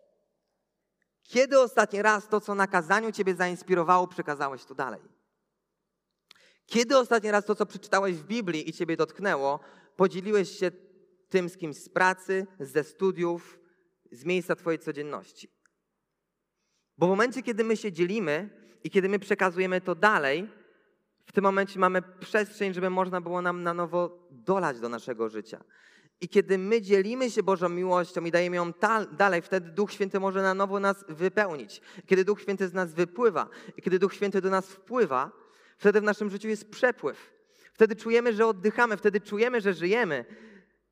Kiedy 1.22 1.60
ostatni 1.60 2.02
raz 2.02 2.28
to, 2.28 2.40
co 2.40 2.54
na 2.54 2.66
kazaniu 2.66 3.12
Ciebie 3.12 3.34
zainspirowało, 3.34 4.08
przekazałeś 4.08 4.64
to 4.64 4.74
dalej? 4.74 5.00
Kiedy 6.66 6.98
ostatni 6.98 7.30
raz 7.30 7.44
to, 7.44 7.54
co 7.54 7.66
przeczytałeś 7.66 8.16
w 8.16 8.26
Biblii 8.26 8.68
i 8.68 8.72
Ciebie 8.72 8.96
dotknęło, 8.96 9.60
podzieliłeś 9.96 10.58
się 10.58 10.70
tym 11.28 11.48
z 11.48 11.56
kimś 11.56 11.76
z 11.76 11.88
pracy, 11.88 12.46
ze 12.60 12.84
studiów, 12.84 13.58
z 14.12 14.24
miejsca 14.24 14.56
Twojej 14.56 14.78
codzienności? 14.78 15.50
Bo 16.98 17.06
w 17.06 17.10
momencie, 17.10 17.42
kiedy 17.42 17.64
my 17.64 17.76
się 17.76 17.92
dzielimy 17.92 18.50
i 18.84 18.90
kiedy 18.90 19.08
my 19.08 19.18
przekazujemy 19.18 19.80
to 19.80 19.94
dalej, 19.94 20.48
w 21.26 21.32
tym 21.32 21.44
momencie 21.44 21.78
mamy 21.78 22.02
przestrzeń, 22.02 22.74
żeby 22.74 22.90
można 22.90 23.20
było 23.20 23.42
nam 23.42 23.62
na 23.62 23.74
nowo 23.74 24.27
dolać 24.48 24.80
do 24.80 24.88
naszego 24.88 25.28
życia. 25.28 25.64
I 26.20 26.28
kiedy 26.28 26.58
my 26.58 26.82
dzielimy 26.82 27.30
się 27.30 27.42
Bożą 27.42 27.68
miłością 27.68 28.24
i 28.24 28.30
dajemy 28.30 28.56
ją 28.56 28.72
dalej, 29.12 29.42
wtedy 29.42 29.70
Duch 29.70 29.92
Święty 29.92 30.20
może 30.20 30.42
na 30.42 30.54
nowo 30.54 30.80
nas 30.80 31.04
wypełnić. 31.08 31.80
Kiedy 32.06 32.24
Duch 32.24 32.40
Święty 32.40 32.68
z 32.68 32.74
nas 32.74 32.94
wypływa 32.94 33.48
i 33.76 33.82
kiedy 33.82 33.98
Duch 33.98 34.14
Święty 34.14 34.40
do 34.40 34.50
nas 34.50 34.66
wpływa, 34.66 35.32
wtedy 35.78 36.00
w 36.00 36.04
naszym 36.04 36.30
życiu 36.30 36.48
jest 36.48 36.70
przepływ. 36.70 37.30
Wtedy 37.72 37.96
czujemy, 37.96 38.32
że 38.32 38.46
oddychamy, 38.46 38.96
wtedy 38.96 39.20
czujemy, 39.20 39.60
że 39.60 39.72
żyjemy. 39.74 40.24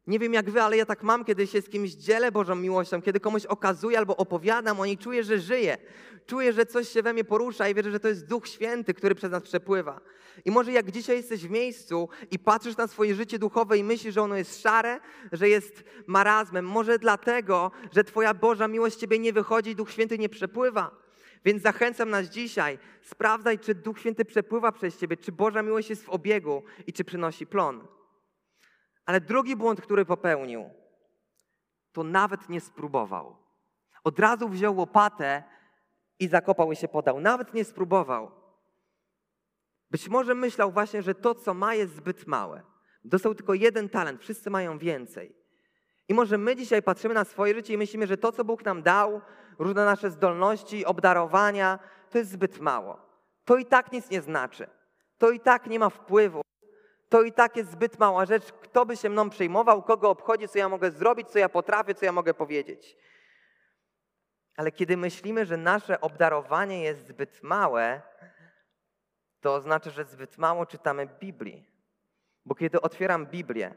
Nie 0.07 0.19
wiem 0.19 0.35
jak 0.35 0.51
wy, 0.51 0.63
ale 0.63 0.77
ja 0.77 0.87
tak 0.87 1.03
mam, 1.03 1.25
kiedy 1.25 1.47
się 1.47 1.63
z 1.63 1.69
kimś 1.69 1.91
dzielę 1.91 2.33
Bożą 2.33 2.55
miłością, 2.55 3.03
kiedy 3.03 3.21
komuś 3.21 3.47
okazuję 3.47 3.99
albo 3.99 4.17
opowiadam 4.17 4.81
o 4.81 4.87
niej, 4.87 4.99
czuję, 4.99 5.25
że 5.25 5.39
żyję. 5.39 5.79
Czuję, 6.27 6.53
że 6.53 6.67
coś 6.67 6.89
się 6.89 7.03
we 7.03 7.13
mnie 7.13 7.25
porusza 7.25 7.69
i 7.69 7.75
wierzę, 7.75 7.91
że 7.91 8.01
to 8.01 8.09
jest 8.09 8.27
Duch 8.27 8.49
Święty, 8.49 8.95
który 8.95 9.15
przez 9.15 9.31
nas 9.31 9.43
przepływa. 9.43 10.01
I 10.45 10.51
może 10.51 10.73
jak 10.73 10.91
dzisiaj 10.91 11.17
jesteś 11.17 11.47
w 11.47 11.51
miejscu 11.51 12.09
i 12.31 12.39
patrzysz 12.39 12.77
na 12.77 12.87
swoje 12.87 13.15
życie 13.15 13.39
duchowe 13.39 13.79
i 13.79 13.85
myślisz, 13.85 14.15
że 14.15 14.23
ono 14.23 14.37
jest 14.37 14.63
szare, 14.63 15.01
że 15.33 15.49
jest 15.49 15.85
marazmem, 16.07 16.65
może 16.65 16.99
dlatego, 16.99 17.71
że 17.93 18.05
Twoja 18.05 18.35
Boża 18.35 18.69
miłość 18.69 18.97
z 18.97 19.01
Ciebie 19.01 19.19
nie 19.19 19.33
wychodzi 19.33 19.71
i 19.71 19.77
Duch 19.77 19.91
Święty 19.91 20.19
nie 20.19 20.29
przepływa. 20.29 20.91
Więc 21.45 21.63
zachęcam 21.63 22.11
nas 22.11 22.27
dzisiaj, 22.27 22.79
sprawdzaj, 23.03 23.59
czy 23.59 23.75
Duch 23.75 23.99
Święty 23.99 24.25
przepływa 24.25 24.73
przez 24.73 24.99
Ciebie, 24.99 25.17
czy 25.17 25.33
Boża 25.33 25.63
miłość 25.63 25.91
jest 25.91 26.05
w 26.05 26.11
obiegu 26.11 26.63
i 26.87 26.93
czy 26.93 27.05
przynosi 27.05 27.47
plon. 27.47 27.96
Ale 29.07 29.21
drugi 29.21 29.57
błąd, 29.57 29.81
który 29.81 30.05
popełnił, 30.05 30.71
to 31.93 32.03
nawet 32.05 32.49
nie 32.49 32.61
spróbował. 32.61 33.37
Od 34.05 34.19
razu 34.19 34.49
wziął 34.49 34.77
łopatę 34.77 35.43
i 36.19 36.29
zakopał 36.29 36.73
i 36.73 36.77
się 36.77 36.89
podał. 36.89 37.21
Nawet 37.21 37.55
nie 37.55 37.65
spróbował. 37.65 38.31
Być 39.91 40.09
może 40.09 40.35
myślał 40.35 40.73
właśnie, 40.73 41.03
że 41.03 41.15
to, 41.15 41.35
co 41.35 41.55
ma, 41.55 41.75
jest 41.75 41.97
zbyt 41.97 42.27
małe. 42.27 42.63
Dostał 43.05 43.35
tylko 43.35 43.55
jeden 43.55 43.89
talent, 43.89 44.21
wszyscy 44.21 44.51
mają 44.51 44.79
więcej. 44.79 45.37
I 46.09 46.15
może 46.15 46.39
my 46.39 46.57
dzisiaj 46.57 46.83
patrzymy 46.83 47.15
na 47.15 47.25
swoje 47.25 47.55
życie 47.55 47.75
i 47.75 47.79
myślimy, 47.79 48.07
że 48.07 48.17
to, 48.17 48.33
co 48.33 48.45
Bóg 48.45 48.65
nam 48.65 48.83
dał, 48.83 49.21
różne 49.59 49.85
nasze 49.85 50.11
zdolności, 50.11 50.85
obdarowania, 50.85 51.79
to 52.11 52.19
jest 52.19 52.31
zbyt 52.31 52.61
mało. 52.61 53.01
To 53.45 53.57
i 53.57 53.67
tak 53.67 53.93
nic 53.93 54.11
nie 54.11 54.23
znaczy. 54.23 54.67
To 55.19 55.31
i 55.31 55.41
tak 55.41 55.67
nie 55.67 55.79
ma 55.79 55.91
wpływu 55.91 56.46
to 57.09 57.23
i 57.23 57.33
tak 57.33 57.57
jest 57.57 57.71
zbyt 57.71 57.99
mała 57.99 58.27
rzecz. 58.27 58.53
Kto 58.53 58.87
by 58.87 58.97
się 58.97 59.11
mną 59.11 59.31
przejmował, 59.31 59.83
kogo 59.83 60.11
obchodzi, 60.11 60.49
co 60.49 60.59
ja 60.59 60.69
mogę 60.69 60.91
zrobić, 60.91 61.29
co 61.29 61.39
ja 61.39 61.49
potrafię, 61.49 61.95
co 61.95 62.05
ja 62.05 62.13
mogę 62.13 62.35
powiedzieć. 62.35 62.97
Ale 64.57 64.73
kiedy 64.73 64.97
myślimy, 64.97 65.47
że 65.47 65.57
nasze 65.57 66.01
obdarowanie 66.01 66.83
jest 66.83 67.07
zbyt 67.07 67.43
małe, 67.43 68.03
to 69.41 69.55
oznacza, 69.55 69.91
że 69.91 70.05
zbyt 70.05 70.39
mało 70.39 70.67
czytamy 70.67 71.07
Biblii. 71.21 71.71
Bo 72.45 72.55
kiedy 72.55 72.81
otwieram 72.81 73.27
Biblię, 73.27 73.75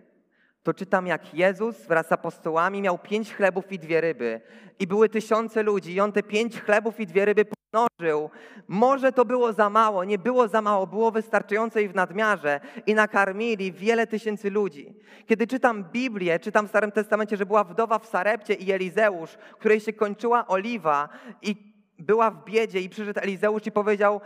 to 0.64 0.74
czytam, 0.74 1.08
jak 1.08 1.34
Jezus 1.34 1.86
wraz 1.86 2.08
z 2.08 2.12
apostołami 2.12 2.82
miał 2.82 2.98
pięć 2.98 3.36
chlebów 3.36 3.72
i 3.72 3.80
dwie 3.80 4.02
ryby. 4.02 4.42
I 4.80 4.88
były 4.88 5.10
tysiące 5.10 5.64
ludzi, 5.64 5.94
i 5.94 6.00
on 6.00 6.12
te 6.12 6.24
pięć 6.24 6.62
chlebów 6.62 7.00
i 7.00 7.08
dwie 7.08 7.26
ryby 7.26 7.46
pomnożył. 7.72 8.30
Może 8.68 9.12
to 9.12 9.26
było 9.26 9.54
za 9.54 9.70
mało, 9.70 10.04
nie 10.04 10.18
było 10.18 10.48
za 10.48 10.62
mało, 10.62 10.88
było 10.88 11.12
wystarczające 11.12 11.84
i 11.84 11.88
w 11.88 11.96
nadmiarze. 11.96 12.60
I 12.86 12.94
nakarmili 12.94 13.72
wiele 13.72 14.08
tysięcy 14.08 14.50
ludzi. 14.50 14.94
Kiedy 15.26 15.48
czytam 15.48 15.84
Biblię, 15.84 16.40
czytam 16.40 16.66
w 16.66 16.70
Starym 16.70 16.92
Testamencie, 16.92 17.38
że 17.38 17.46
była 17.46 17.64
wdowa 17.64 18.00
w 18.00 18.06
Sarepcie 18.06 18.54
i 18.54 18.72
Elizeusz, 18.72 19.38
której 19.60 19.80
się 19.80 19.94
kończyła 19.94 20.48
oliwa 20.48 21.10
i 21.42 21.56
była 22.00 22.32
w 22.32 22.46
biedzie 22.46 22.80
i 22.80 22.90
przyszedł 22.90 23.20
Elizeusz 23.20 23.68
i 23.68 23.72
powiedział, 23.72 24.22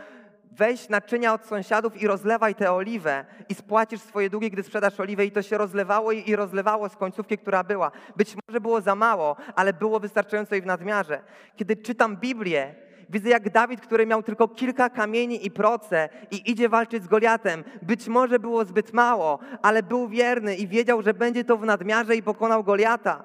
weź 0.52 0.88
naczynia 0.88 1.34
od 1.34 1.46
sąsiadów 1.46 2.02
i 2.02 2.06
rozlewaj 2.06 2.54
tę 2.54 2.72
oliwę 2.72 3.24
i 3.48 3.54
spłacisz 3.54 4.00
swoje 4.00 4.30
długi, 4.30 4.50
gdy 4.50 4.62
sprzedasz 4.62 5.00
oliwę. 5.00 5.26
I 5.26 5.32
to 5.32 5.42
się 5.42 5.58
rozlewało 5.58 6.12
i 6.12 6.36
rozlewało 6.36 6.88
z 6.88 6.96
końcówki, 6.96 7.38
która 7.38 7.64
była. 7.64 7.90
Być 8.16 8.36
może 8.48 8.60
było 8.60 8.80
za 8.80 8.94
mało, 8.94 9.36
ale 9.54 9.72
było 9.72 10.00
wystarczająco 10.00 10.54
i 10.54 10.62
w 10.62 10.66
nadmiarze. 10.66 11.20
Kiedy 11.56 11.76
czytam 11.76 12.16
Biblię, 12.16 12.74
widzę 13.14 13.28
jak 13.28 13.50
Dawid, 13.50 13.80
który 13.80 14.06
miał 14.06 14.22
tylko 14.22 14.48
kilka 14.48 14.90
kamieni 14.90 15.46
i 15.46 15.50
proce 15.50 16.08
i 16.30 16.50
idzie 16.50 16.68
walczyć 16.68 17.04
z 17.04 17.06
Goliatem. 17.06 17.64
Być 17.82 18.08
może 18.08 18.38
było 18.38 18.64
zbyt 18.64 18.92
mało, 18.92 19.38
ale 19.62 19.82
był 19.82 20.08
wierny 20.08 20.56
i 20.56 20.68
wiedział, 20.68 21.02
że 21.02 21.14
będzie 21.14 21.44
to 21.44 21.56
w 21.56 21.64
nadmiarze 21.64 22.16
i 22.16 22.22
pokonał 22.22 22.64
Goliata. 22.64 23.24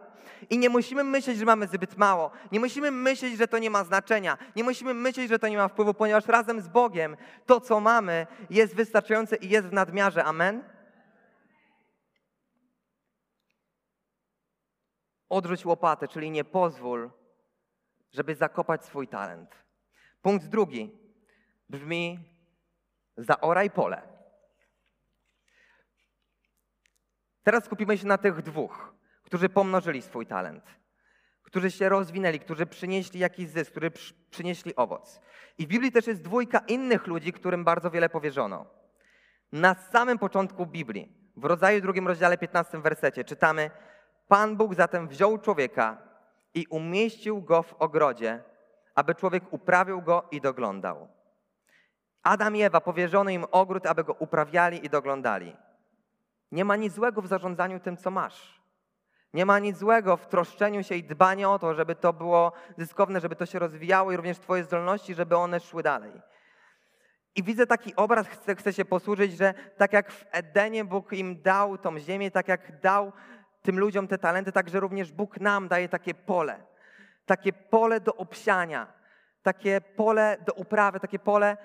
I 0.50 0.58
nie 0.58 0.70
musimy 0.70 1.04
myśleć, 1.04 1.38
że 1.38 1.46
mamy 1.46 1.68
zbyt 1.68 1.98
mało. 1.98 2.32
Nie 2.52 2.60
musimy 2.60 2.92
myśleć, 2.92 3.38
że 3.38 3.48
to 3.48 3.58
nie 3.58 3.70
ma 3.70 3.84
znaczenia. 3.84 4.38
Nie 4.56 4.64
musimy 4.64 4.94
myśleć, 4.94 5.30
że 5.30 5.40
to 5.40 5.48
nie 5.48 5.58
ma 5.58 5.68
wpływu, 5.68 5.94
ponieważ 5.94 6.28
razem 6.28 6.62
z 6.62 6.68
Bogiem 6.68 7.18
to, 7.46 7.62
co 7.62 7.80
mamy, 7.80 8.28
jest 8.50 8.76
wystarczające 8.76 9.36
i 9.36 9.50
jest 9.50 9.68
w 9.68 9.74
nadmiarze. 9.74 10.24
Amen? 10.24 10.64
Odrzuć 15.30 15.66
łopatę, 15.66 16.08
czyli 16.08 16.32
nie 16.32 16.44
pozwól, 16.44 17.10
żeby 18.12 18.36
zakopać 18.36 18.86
swój 18.86 19.08
talent. 19.08 19.69
Punkt 20.22 20.48
drugi. 20.48 20.92
brzmi 21.70 22.20
zaoraj 23.18 23.70
pole. 23.70 24.02
Teraz 27.44 27.66
skupimy 27.66 27.98
się 27.98 28.08
na 28.08 28.18
tych 28.18 28.42
dwóch, 28.42 28.94
którzy 29.24 29.50
pomnożyli 29.50 30.02
swój 30.02 30.26
talent, 30.26 30.64
którzy 31.44 31.72
się 31.72 31.90
rozwinęli, 31.90 32.40
którzy 32.40 32.66
przynieśli 32.66 33.20
jakiś 33.20 33.50
zysk, 33.50 33.72
którzy 33.72 33.92
przynieśli 34.30 34.76
owoc. 34.76 35.22
I 35.58 35.66
w 35.66 35.70
Biblii 35.70 35.92
też 35.92 36.08
jest 36.08 36.22
dwójka 36.22 36.60
innych 36.60 37.08
ludzi, 37.08 37.34
którym 37.34 37.64
bardzo 37.64 37.92
wiele 37.92 38.10
powierzono. 38.10 38.66
Na 39.52 39.76
samym 39.76 40.20
początku 40.20 40.66
Biblii, 40.66 41.32
w 41.38 41.46
rodzaju 41.46 41.82
drugim 41.82 42.08
rozdziale 42.08 42.38
15 42.38 42.82
wersecie 42.82 43.24
czytamy 43.24 43.72
Pan 44.28 44.58
Bóg 44.58 44.76
zatem 44.76 45.08
wziął 45.08 45.38
człowieka 45.38 45.98
i 46.54 46.66
umieścił 46.70 47.42
go 47.42 47.64
w 47.64 47.74
ogrodzie, 47.74 48.44
aby 49.00 49.16
człowiek 49.16 49.44
uprawiał 49.54 50.02
go 50.02 50.24
i 50.32 50.42
doglądał. 50.42 51.08
Adam 52.24 52.56
i 52.56 52.62
Ewa 52.62 52.82
powierzono 52.82 53.30
im 53.30 53.46
ogród, 53.52 53.86
aby 53.86 54.04
go 54.04 54.14
uprawiali 54.14 54.86
i 54.86 54.90
doglądali. 54.90 55.56
Nie 56.52 56.66
ma 56.66 56.76
nic 56.76 56.94
złego 56.94 57.22
w 57.22 57.28
zarządzaniu 57.28 57.80
tym, 57.80 57.98
co 57.98 58.12
masz. 58.12 58.62
Nie 59.34 59.46
ma 59.46 59.60
nic 59.60 59.78
złego 59.78 60.18
w 60.18 60.28
troszczeniu 60.28 60.84
się 60.84 60.96
i 60.96 61.04
dbaniu 61.04 61.52
o 61.52 61.60
to, 61.60 61.74
żeby 61.74 61.96
to 61.96 62.14
było 62.14 62.52
zyskowne, 62.78 63.20
żeby 63.20 63.36
to 63.36 63.46
się 63.46 63.60
rozwijało 63.60 64.12
i 64.12 64.16
również 64.16 64.40
Twoje 64.40 64.64
zdolności, 64.64 65.16
żeby 65.16 65.38
one 65.38 65.60
szły 65.60 65.84
dalej. 65.84 66.22
I 67.36 67.44
widzę 67.44 67.68
taki 67.68 67.96
obraz, 67.96 68.28
chcę, 68.28 68.56
chcę 68.56 68.74
się 68.74 68.86
posłużyć, 68.86 69.38
że 69.38 69.54
tak 69.78 69.94
jak 69.94 70.12
w 70.12 70.26
Edenie 70.32 70.86
Bóg 70.86 71.14
im 71.14 71.42
dał 71.42 71.78
tą 71.78 72.00
ziemię, 72.00 72.32
tak 72.32 72.48
jak 72.48 72.80
dał 72.80 73.12
tym 73.62 73.80
ludziom 73.80 74.08
te 74.08 74.18
talenty, 74.18 74.52
także 74.52 74.80
również 74.80 75.12
Bóg 75.12 75.40
nam 75.40 75.68
daje 75.68 75.90
takie 75.90 76.14
pole. 76.14 76.70
Takie 77.30 77.54
pole 77.54 78.00
do 78.00 78.16
obsiania, 78.16 78.94
takie 79.44 79.82
pole 79.82 80.38
do 80.46 80.54
uprawy, 80.54 81.00
takie 81.00 81.20
pole, 81.20 81.58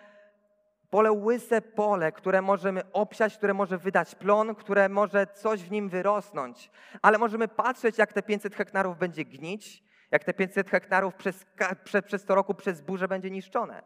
pole 0.90 1.12
łyse 1.12 1.62
pole, 1.62 2.12
które 2.12 2.42
możemy 2.42 2.92
obsiać, 2.92 3.36
które 3.36 3.54
może 3.54 3.78
wydać 3.78 4.14
plon, 4.14 4.54
które 4.54 4.88
może 4.88 5.26
coś 5.26 5.62
w 5.62 5.70
nim 5.70 5.88
wyrosnąć. 5.88 6.70
Ale 7.02 7.18
możemy 7.18 7.48
patrzeć, 7.48 7.98
jak 7.98 8.12
te 8.12 8.22
500 8.22 8.54
hektarów 8.54 8.98
będzie 8.98 9.24
gnić, 9.24 9.84
jak 10.10 10.24
te 10.24 10.34
500 10.34 10.70
hektarów 10.70 11.14
przez, 11.14 11.46
przez, 11.84 12.04
przez 12.04 12.24
to 12.24 12.34
roku 12.34 12.54
przez 12.54 12.80
burzę 12.80 13.08
będzie 13.08 13.30
niszczone. 13.30 13.82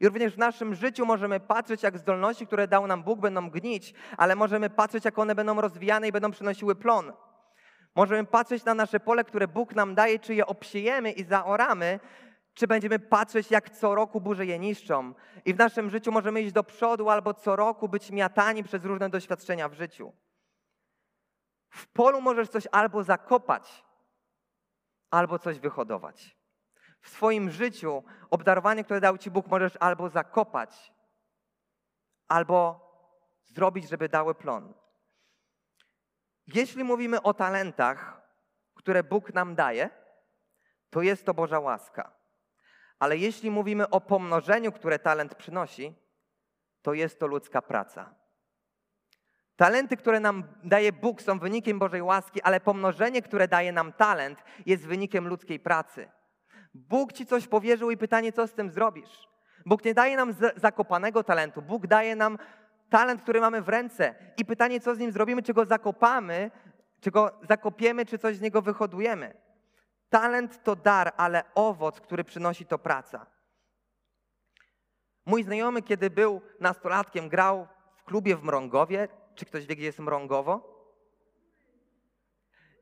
I 0.00 0.06
również 0.06 0.34
w 0.34 0.38
naszym 0.38 0.74
życiu 0.74 1.06
możemy 1.06 1.40
patrzeć, 1.40 1.82
jak 1.82 1.98
zdolności, 1.98 2.46
które 2.46 2.68
dał 2.68 2.86
nam 2.86 3.02
Bóg, 3.02 3.20
będą 3.20 3.50
gnić, 3.50 3.94
ale 4.16 4.36
możemy 4.36 4.70
patrzeć, 4.70 5.04
jak 5.04 5.18
one 5.18 5.34
będą 5.34 5.60
rozwijane 5.60 6.08
i 6.08 6.12
będą 6.12 6.30
przynosiły 6.30 6.74
plon. 6.74 7.12
Możemy 7.98 8.24
patrzeć 8.24 8.64
na 8.64 8.74
nasze 8.74 9.00
pole, 9.00 9.24
które 9.24 9.48
Bóg 9.48 9.74
nam 9.74 9.94
daje, 9.94 10.18
czy 10.18 10.34
je 10.34 10.46
obsiejemy 10.46 11.12
i 11.12 11.24
zaoramy, 11.24 12.00
czy 12.54 12.66
będziemy 12.66 12.98
patrzeć, 12.98 13.50
jak 13.50 13.70
co 13.70 13.94
roku 13.94 14.20
burze 14.20 14.46
je 14.46 14.58
niszczą. 14.58 15.14
I 15.44 15.54
w 15.54 15.58
naszym 15.58 15.90
życiu 15.90 16.12
możemy 16.12 16.40
iść 16.40 16.52
do 16.52 16.64
przodu 16.64 17.10
albo 17.10 17.34
co 17.34 17.56
roku 17.56 17.88
być 17.88 18.10
miatani 18.10 18.64
przez 18.64 18.84
różne 18.84 19.10
doświadczenia 19.10 19.68
w 19.68 19.74
życiu. 19.74 20.12
W 21.70 21.86
polu 21.86 22.20
możesz 22.20 22.48
coś 22.48 22.68
albo 22.72 23.02
zakopać, 23.02 23.84
albo 25.10 25.38
coś 25.38 25.58
wyhodować. 25.58 26.36
W 27.00 27.08
swoim 27.08 27.50
życiu 27.50 28.02
obdarowanie, 28.30 28.84
które 28.84 29.00
dał 29.00 29.18
Ci 29.18 29.30
Bóg, 29.30 29.46
możesz 29.46 29.76
albo 29.80 30.08
zakopać, 30.08 30.92
albo 32.28 32.80
zrobić, 33.44 33.88
żeby 33.88 34.08
dały 34.08 34.34
plon. 34.34 34.74
Jeśli 36.54 36.84
mówimy 36.84 37.22
o 37.22 37.34
talentach, 37.34 38.22
które 38.74 39.02
Bóg 39.04 39.34
nam 39.34 39.54
daje, 39.54 39.90
to 40.90 41.02
jest 41.02 41.24
to 41.26 41.34
Boża 41.34 41.60
łaska. 41.60 42.12
Ale 42.98 43.16
jeśli 43.16 43.50
mówimy 43.50 43.90
o 43.90 44.00
pomnożeniu, 44.00 44.72
które 44.72 44.98
talent 44.98 45.34
przynosi, 45.34 45.94
to 46.82 46.94
jest 46.94 47.20
to 47.20 47.26
ludzka 47.26 47.62
praca. 47.62 48.14
Talenty, 49.56 49.96
które 49.96 50.20
nam 50.20 50.44
daje 50.64 50.92
Bóg, 50.92 51.22
są 51.22 51.38
wynikiem 51.38 51.78
Bożej 51.78 52.02
łaski, 52.02 52.42
ale 52.42 52.60
pomnożenie, 52.60 53.22
które 53.22 53.48
daje 53.48 53.72
nam 53.72 53.92
talent, 53.92 54.42
jest 54.66 54.86
wynikiem 54.86 55.28
ludzkiej 55.28 55.60
pracy. 55.60 56.10
Bóg 56.74 57.12
ci 57.12 57.26
coś 57.26 57.46
powierzył 57.46 57.90
i 57.90 57.96
pytanie, 57.96 58.32
co 58.32 58.46
z 58.46 58.52
tym 58.52 58.70
zrobisz? 58.70 59.28
Bóg 59.66 59.84
nie 59.84 59.94
daje 59.94 60.16
nam 60.16 60.34
zakopanego 60.56 61.24
talentu, 61.24 61.62
Bóg 61.62 61.86
daje 61.86 62.16
nam 62.16 62.38
talent, 62.90 63.22
który 63.22 63.40
mamy 63.40 63.62
w 63.62 63.68
ręce 63.68 64.14
i 64.36 64.44
pytanie, 64.44 64.80
co 64.80 64.94
z 64.94 64.98
nim 64.98 65.12
zrobimy, 65.12 65.42
czy 65.42 65.54
go 65.54 65.64
zakopamy, 65.64 66.50
czy 67.00 67.10
go 67.10 67.30
zakopiemy, 67.48 68.06
czy 68.06 68.18
coś 68.18 68.36
z 68.36 68.40
niego 68.40 68.62
wyhodujemy. 68.62 69.34
Talent 70.10 70.62
to 70.62 70.76
dar, 70.76 71.12
ale 71.16 71.44
owoc, 71.54 72.00
który 72.00 72.24
przynosi 72.24 72.66
to 72.66 72.78
praca. 72.78 73.26
Mój 75.26 75.42
znajomy, 75.42 75.82
kiedy 75.82 76.10
był 76.10 76.40
nastolatkiem, 76.60 77.28
grał 77.28 77.68
w 77.96 78.04
klubie 78.04 78.36
w 78.36 78.42
Mrągowie. 78.42 79.08
Czy 79.34 79.46
ktoś 79.46 79.66
wie, 79.66 79.76
gdzie 79.76 79.86
jest 79.86 79.98
Mrągowo? 79.98 80.78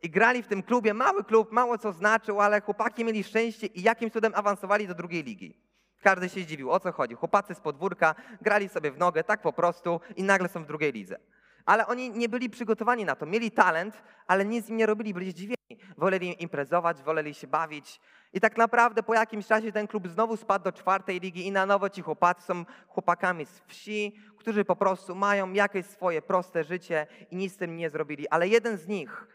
I 0.03 0.11
grali 0.11 0.43
w 0.43 0.47
tym 0.47 0.63
klubie, 0.63 0.95
mały 0.95 1.25
klub, 1.25 1.53
mało 1.53 1.79
co 1.79 1.93
znaczył, 1.93 2.41
ale 2.41 2.61
chłopaki 2.61 3.05
mieli 3.05 3.25
szczęście 3.25 3.67
i 3.67 3.83
jakimś 3.83 4.13
cudem 4.13 4.33
awansowali 4.35 4.89
do 4.89 4.95
drugiej 4.95 5.23
ligi. 5.23 5.66
Każdy 6.07 6.29
się 6.29 6.41
zdziwił, 6.41 6.71
o 6.71 6.81
co 6.81 6.93
chodzi. 6.93 7.15
Chłopacy 7.15 7.55
z 7.55 7.61
podwórka 7.61 8.15
grali 8.43 8.69
sobie 8.69 8.91
w 8.91 8.99
nogę 8.99 9.25
tak 9.25 9.43
po 9.43 9.53
prostu 9.53 10.01
i 10.17 10.23
nagle 10.23 10.49
są 10.49 10.65
w 10.65 10.67
drugiej 10.67 10.93
lidze. 10.93 11.19
Ale 11.65 11.87
oni 11.87 12.11
nie 12.11 12.29
byli 12.29 12.51
przygotowani 12.51 13.05
na 13.05 13.17
to. 13.17 13.27
Mieli 13.27 13.51
talent, 13.51 14.03
ale 14.27 14.45
nic 14.45 14.69
im 14.69 14.77
nie 14.77 14.87
robili, 14.87 15.15
byli 15.15 15.31
zdziwieni. 15.31 15.57
Woleli 15.97 16.43
imprezować, 16.43 17.03
woleli 17.03 17.35
się 17.35 17.47
bawić. 17.47 18.01
I 18.33 18.41
tak 18.41 18.57
naprawdę 18.57 19.03
po 19.03 19.15
jakimś 19.15 19.47
czasie 19.47 19.73
ten 19.73 19.87
klub 19.87 20.09
znowu 20.09 20.37
spadł 20.37 20.65
do 20.65 20.73
czwartej 20.73 21.21
ligi 21.21 21.47
i 21.47 21.53
na 21.53 21.67
nowo 21.67 21.91
ci 21.91 22.03
chłopacy 22.03 22.43
są 22.43 22.65
chłopakami 22.89 23.47
z 23.47 23.61
wsi, 23.61 24.17
którzy 24.39 24.65
po 24.65 24.77
prostu 24.77 25.15
mają 25.15 25.53
jakieś 25.53 25.87
swoje 25.87 26.23
proste 26.23 26.65
życie 26.65 27.07
i 27.31 27.37
nic 27.37 27.55
z 27.55 27.57
tym 27.57 27.77
nie 27.77 27.91
zrobili. 27.91 28.29
Ale 28.29 28.49
jeden 28.49 28.79
z 28.79 28.89
nich, 28.89 29.27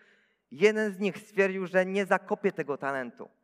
jeden 0.51 0.93
z 0.93 0.99
nich 0.99 1.17
stwierdził, 1.17 1.67
że 1.67 1.86
nie 1.86 2.05
zakopie 2.05 2.51
tego 2.51 2.77
talentu. 2.77 3.40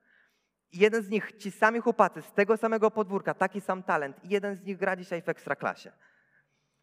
Jeden 0.74 1.04
z 1.04 1.10
nich, 1.10 1.38
ci 1.38 1.52
sami 1.52 1.82
chłopacy 1.82 2.22
z 2.22 2.34
tego 2.34 2.58
samego 2.58 2.92
podwórka, 2.92 3.34
taki 3.34 3.62
sam 3.62 3.84
talent, 3.84 4.24
i 4.24 4.30
jeden 4.30 4.56
z 4.56 4.64
nich 4.64 4.78
gra 4.78 4.96
dzisiaj 4.96 5.22
w 5.22 5.30
ekstraklasie. 5.30 5.92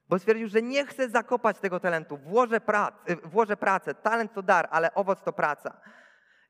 Bo 0.09 0.19
stwierdził, 0.19 0.49
że 0.49 0.63
nie 0.63 0.87
chce 0.87 1.09
zakopać 1.09 1.59
tego 1.59 1.81
talentu, 1.81 2.17
włożę, 2.17 2.61
prac, 2.61 2.95
y, 3.11 3.17
włożę 3.17 3.57
pracę, 3.57 3.95
talent 3.95 4.33
to 4.33 4.43
dar, 4.43 4.69
ale 4.71 4.95
owoc 4.95 5.23
to 5.23 5.33
praca. 5.33 5.81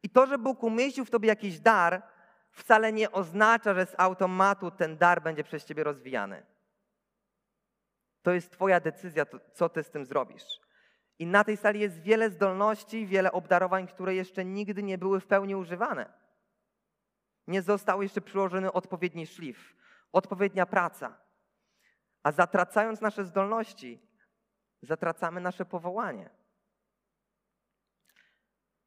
I 0.02 0.10
to, 0.10 0.26
że 0.26 0.38
Bóg 0.38 0.62
umieścił 0.62 1.04
w 1.04 1.10
tobie 1.10 1.28
jakiś 1.28 1.60
dar, 1.60 2.02
wcale 2.50 2.92
nie 2.92 3.12
oznacza, 3.12 3.74
że 3.74 3.86
z 3.86 3.94
automatu 3.98 4.70
ten 4.70 4.96
dar 4.96 5.22
będzie 5.22 5.44
przez 5.44 5.64
ciebie 5.64 5.84
rozwijany. 5.84 6.42
To 8.22 8.32
jest 8.32 8.50
Twoja 8.50 8.80
decyzja, 8.80 9.26
co 9.52 9.68
Ty 9.68 9.82
z 9.82 9.90
tym 9.90 10.04
zrobisz. 10.04 10.60
I 11.18 11.26
na 11.26 11.44
tej 11.44 11.56
sali 11.56 11.80
jest 11.80 12.00
wiele 12.00 12.30
zdolności, 12.30 13.06
wiele 13.06 13.32
obdarowań, 13.32 13.86
które 13.86 14.14
jeszcze 14.14 14.44
nigdy 14.44 14.82
nie 14.82 14.98
były 14.98 15.20
w 15.20 15.26
pełni 15.26 15.56
używane. 15.56 16.23
Nie 17.46 17.62
został 17.62 18.02
jeszcze 18.02 18.20
przyłożony 18.20 18.72
odpowiedni 18.72 19.26
szlif, 19.26 19.76
odpowiednia 20.12 20.66
praca. 20.66 21.20
A 22.22 22.32
zatracając 22.32 23.00
nasze 23.00 23.24
zdolności, 23.24 24.02
zatracamy 24.82 25.40
nasze 25.40 25.64
powołanie. 25.64 26.30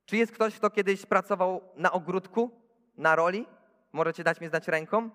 Czy 0.05 0.17
jest 0.17 0.31
ktoś, 0.31 0.55
kto 0.55 0.69
kiedyś 0.69 1.05
pracował 1.05 1.73
na 1.75 1.91
ogródku, 1.91 2.61
na 2.97 3.15
roli? 3.15 3.47
Możecie 3.91 4.23
dać 4.23 4.41
mi 4.41 4.47
znać 4.47 4.67
ręką? 4.67 5.09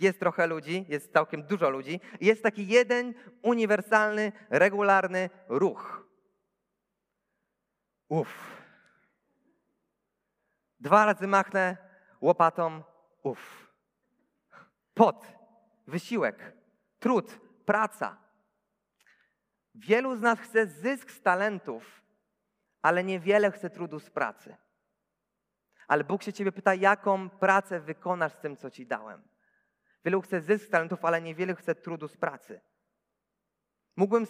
Jest 0.00 0.20
trochę 0.20 0.46
ludzi, 0.46 0.84
jest 0.88 1.12
całkiem 1.12 1.42
dużo 1.42 1.70
ludzi. 1.70 2.00
Jest 2.20 2.42
taki 2.42 2.66
jeden 2.66 3.14
uniwersalny, 3.42 4.32
regularny 4.50 5.30
ruch. 5.48 6.06
Uff. 8.08 8.63
Dwa 10.84 11.06
razy 11.06 11.26
machnę 11.26 11.76
łopatą, 12.20 12.82
uff. 13.22 13.72
Pot, 14.94 15.26
wysiłek, 15.86 16.52
trud, 16.98 17.40
praca. 17.66 18.16
Wielu 19.74 20.16
z 20.16 20.20
nas 20.20 20.38
chce 20.40 20.66
zysk 20.66 21.10
z 21.10 21.22
talentów, 21.22 22.02
ale 22.82 23.04
niewiele 23.04 23.50
chce 23.50 23.70
trudu 23.70 24.00
z 24.00 24.10
pracy. 24.10 24.56
Ale 25.88 26.04
Bóg 26.04 26.22
się 26.22 26.32
ciebie 26.32 26.52
pyta, 26.52 26.74
jaką 26.74 27.30
pracę 27.30 27.80
wykonasz 27.80 28.32
z 28.32 28.38
tym, 28.38 28.56
co 28.56 28.70
ci 28.70 28.86
dałem. 28.86 29.22
Wielu 30.04 30.20
chce 30.20 30.40
zysk 30.40 30.66
z 30.66 30.70
talentów, 30.70 31.04
ale 31.04 31.22
niewiele 31.22 31.54
chce 31.54 31.74
trudu 31.74 32.08
z 32.08 32.16
pracy. 32.16 32.60
Mógłbym 33.96 34.26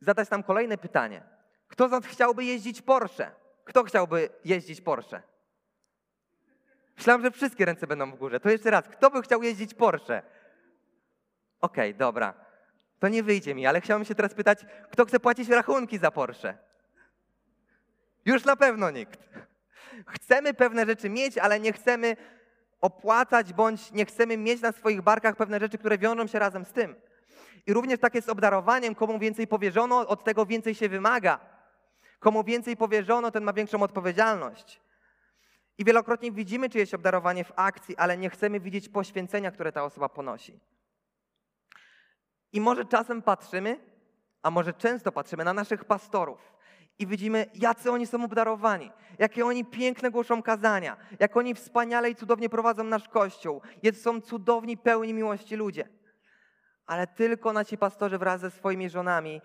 zadać 0.00 0.30
nam 0.30 0.42
kolejne 0.42 0.78
pytanie. 0.78 1.22
Kto 1.68 1.88
z 1.88 1.90
nas 1.90 2.06
chciałby 2.06 2.44
jeździć 2.44 2.82
Porsche? 2.82 3.30
Kto 3.64 3.84
chciałby 3.84 4.28
jeździć 4.44 4.80
Porsche? 4.80 5.22
Myślałem, 6.98 7.22
że 7.22 7.30
wszystkie 7.30 7.64
ręce 7.64 7.86
będą 7.86 8.10
w 8.10 8.16
górze. 8.16 8.40
To 8.40 8.50
jeszcze 8.50 8.70
raz. 8.70 8.88
Kto 8.88 9.10
by 9.10 9.22
chciał 9.22 9.42
jeździć 9.42 9.74
Porsche? 9.74 10.22
Okej, 11.60 11.90
okay, 11.90 11.98
dobra. 11.98 12.34
To 12.98 13.08
nie 13.08 13.22
wyjdzie 13.22 13.54
mi, 13.54 13.66
ale 13.66 13.80
chciałbym 13.80 14.04
się 14.04 14.14
teraz 14.14 14.34
pytać, 14.34 14.66
kto 14.90 15.04
chce 15.04 15.20
płacić 15.20 15.48
rachunki 15.48 15.98
za 15.98 16.10
Porsche? 16.10 16.58
Już 18.24 18.44
na 18.44 18.56
pewno 18.56 18.90
nikt. 18.90 19.20
Chcemy 20.06 20.54
pewne 20.54 20.86
rzeczy 20.86 21.10
mieć, 21.10 21.38
ale 21.38 21.60
nie 21.60 21.72
chcemy 21.72 22.16
opłacać, 22.80 23.52
bądź 23.52 23.92
nie 23.92 24.04
chcemy 24.04 24.36
mieć 24.36 24.60
na 24.60 24.72
swoich 24.72 25.02
barkach 25.02 25.36
pewne 25.36 25.60
rzeczy, 25.60 25.78
które 25.78 25.98
wiążą 25.98 26.26
się 26.26 26.38
razem 26.38 26.64
z 26.64 26.72
tym. 26.72 26.94
I 27.66 27.72
również 27.72 28.00
tak 28.00 28.14
jest 28.14 28.26
z 28.26 28.30
obdarowaniem, 28.30 28.94
komu 28.94 29.18
więcej 29.18 29.46
powierzono, 29.46 30.08
od 30.08 30.24
tego 30.24 30.46
więcej 30.46 30.74
się 30.74 30.88
wymaga. 30.88 31.40
Komu 32.18 32.44
więcej 32.44 32.76
powierzono, 32.76 33.30
ten 33.30 33.44
ma 33.44 33.52
większą 33.52 33.82
odpowiedzialność. 33.82 34.80
I 35.78 35.84
wielokrotnie 35.84 36.32
widzimy 36.32 36.68
czyjeś 36.68 36.94
obdarowanie 36.94 37.44
w 37.44 37.52
akcji, 37.56 37.96
ale 37.96 38.18
nie 38.18 38.30
chcemy 38.30 38.60
widzieć 38.60 38.88
poświęcenia, 38.88 39.50
które 39.50 39.72
ta 39.72 39.84
osoba 39.84 40.08
ponosi. 40.08 40.60
I 42.52 42.60
może 42.60 42.84
czasem 42.84 43.22
patrzymy, 43.22 43.80
a 44.42 44.50
może 44.50 44.72
często 44.72 45.12
patrzymy 45.12 45.44
na 45.44 45.52
naszych 45.52 45.84
pastorów 45.84 46.58
i 46.98 47.06
widzimy, 47.06 47.46
jacy 47.54 47.90
oni 47.90 48.06
są 48.06 48.24
obdarowani, 48.24 48.90
jakie 49.18 49.46
oni 49.46 49.64
piękne 49.64 50.10
głoszą 50.10 50.42
kazania, 50.42 50.96
jak 51.20 51.36
oni 51.36 51.54
wspaniale 51.54 52.10
i 52.10 52.14
cudownie 52.14 52.48
prowadzą 52.48 52.84
nasz 52.84 53.08
kościół, 53.08 53.62
jak 53.82 53.94
są 53.94 54.20
cudowni, 54.20 54.76
pełni 54.76 55.14
miłości 55.14 55.56
ludzie. 55.56 55.88
Ale 56.86 57.06
tylko 57.06 57.52
nasi 57.52 57.78
pastorzy 57.78 58.18
wraz 58.18 58.40
ze 58.40 58.50
swoimi 58.50 58.90
żonami 58.90 59.40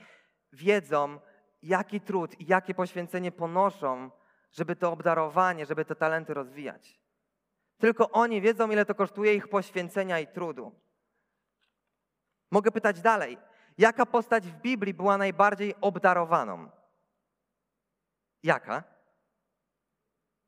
wiedzą, 0.53 1.19
jaki 1.63 2.01
trud 2.01 2.39
i 2.39 2.45
jakie 2.45 2.73
poświęcenie 2.73 3.31
ponoszą, 3.31 4.11
żeby 4.53 4.75
to 4.75 4.91
obdarowanie, 4.91 5.65
żeby 5.65 5.85
te 5.85 5.95
talenty 5.95 6.33
rozwijać. 6.33 6.99
Tylko 7.77 8.11
oni 8.11 8.41
wiedzą, 8.41 8.71
ile 8.71 8.85
to 8.85 8.95
kosztuje 8.95 9.33
ich 9.33 9.47
poświęcenia 9.47 10.19
i 10.19 10.27
trudu. 10.27 10.79
Mogę 12.51 12.71
pytać 12.71 13.01
dalej, 13.01 13.37
jaka 13.77 14.05
postać 14.05 14.47
w 14.47 14.61
Biblii 14.61 14.93
była 14.93 15.17
najbardziej 15.17 15.75
obdarowaną? 15.81 16.69
Jaka? 18.43 18.83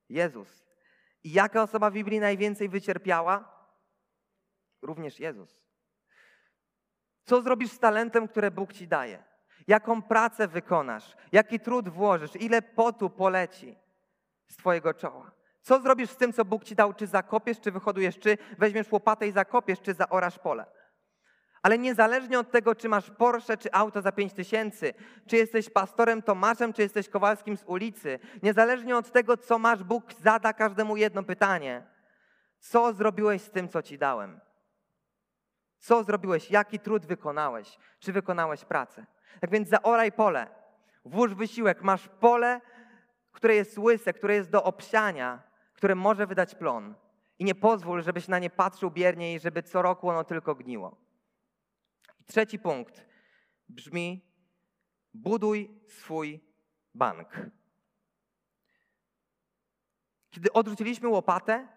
Jezus. 0.09 0.65
I 1.23 1.31
jaka 1.31 1.63
osoba 1.63 1.89
w 1.89 1.93
Biblii 1.93 2.19
najwięcej 2.19 2.69
wycierpiała? 2.69 3.55
Również 4.81 5.19
Jezus. 5.19 5.65
Co 7.23 7.41
zrobisz 7.41 7.71
z 7.71 7.79
talentem, 7.79 8.27
które 8.27 8.51
Bóg 8.51 8.73
ci 8.73 8.87
daje? 8.87 9.23
Jaką 9.67 10.01
pracę 10.01 10.47
wykonasz? 10.47 11.15
Jaki 11.31 11.59
trud 11.59 11.89
włożysz? 11.89 12.35
Ile 12.35 12.61
potu 12.61 13.09
poleci 13.09 13.84
z 14.47 14.57
Twojego 14.57 14.93
czoła? 14.93 15.31
Co 15.61 15.81
zrobisz 15.81 16.09
z 16.09 16.17
tym, 16.17 16.33
co 16.33 16.45
Bóg 16.45 16.63
ci 16.63 16.75
dał? 16.75 16.93
Czy 16.93 17.07
zakopiesz, 17.07 17.59
czy 17.59 17.71
wyhodujesz, 17.71 18.19
czy 18.19 18.37
weźmiesz 18.57 18.91
łopatę 18.91 19.27
i 19.27 19.31
zakopiesz, 19.31 19.81
czy 19.81 19.93
zaorasz 19.93 20.39
pole? 20.39 20.65
Ale 21.63 21.77
niezależnie 21.77 22.39
od 22.39 22.51
tego, 22.51 22.75
czy 22.75 22.89
masz 22.89 23.11
Porsche, 23.11 23.57
czy 23.57 23.71
auto 23.71 24.01
za 24.01 24.11
5 24.11 24.33
tysięcy, 24.33 24.93
czy 25.27 25.37
jesteś 25.37 25.69
pastorem 25.69 26.21
Tomaszem, 26.21 26.73
czy 26.73 26.81
jesteś 26.81 27.09
Kowalskim 27.09 27.57
z 27.57 27.63
ulicy, 27.63 28.19
niezależnie 28.43 28.97
od 28.97 29.11
tego, 29.11 29.37
co 29.37 29.59
masz, 29.59 29.83
Bóg 29.83 30.13
zada 30.13 30.53
każdemu 30.53 30.97
jedno 30.97 31.23
pytanie. 31.23 31.87
Co 32.59 32.93
zrobiłeś 32.93 33.41
z 33.41 33.51
tym, 33.51 33.69
co 33.69 33.81
ci 33.81 33.97
dałem? 33.97 34.39
Co 35.77 36.03
zrobiłeś? 36.03 36.51
Jaki 36.51 36.79
trud 36.79 37.05
wykonałeś? 37.05 37.77
Czy 37.99 38.13
wykonałeś 38.13 38.65
pracę? 38.65 39.05
Tak 39.41 39.49
więc 39.49 39.69
zaoraj 39.69 40.11
pole, 40.11 40.47
włóż 41.05 41.33
wysiłek, 41.33 41.81
masz 41.81 42.07
pole, 42.07 42.61
które 43.35 43.55
jest 43.55 43.77
łyse, 43.77 44.13
które 44.13 44.35
jest 44.35 44.49
do 44.49 44.63
obsiania, 44.63 45.43
które 45.73 45.95
może 45.95 46.27
wydać 46.27 46.55
plon. 46.55 46.95
I 47.39 47.45
nie 47.45 47.55
pozwól, 47.55 48.03
żebyś 48.03 48.27
na 48.27 48.39
nie 48.39 48.49
patrzył 48.49 48.91
biernie 48.91 49.33
i 49.33 49.39
żeby 49.39 49.63
co 49.63 49.81
roku 49.81 50.09
ono 50.09 50.23
tylko 50.23 50.55
gniło. 50.55 50.97
Trzeci 52.25 52.59
punkt 52.59 53.05
brzmi: 53.69 54.25
buduj 55.13 55.81
swój 55.87 56.43
bank. 56.93 57.29
Kiedy 60.29 60.53
odrzuciliśmy 60.53 61.09
łopatę 61.09 61.67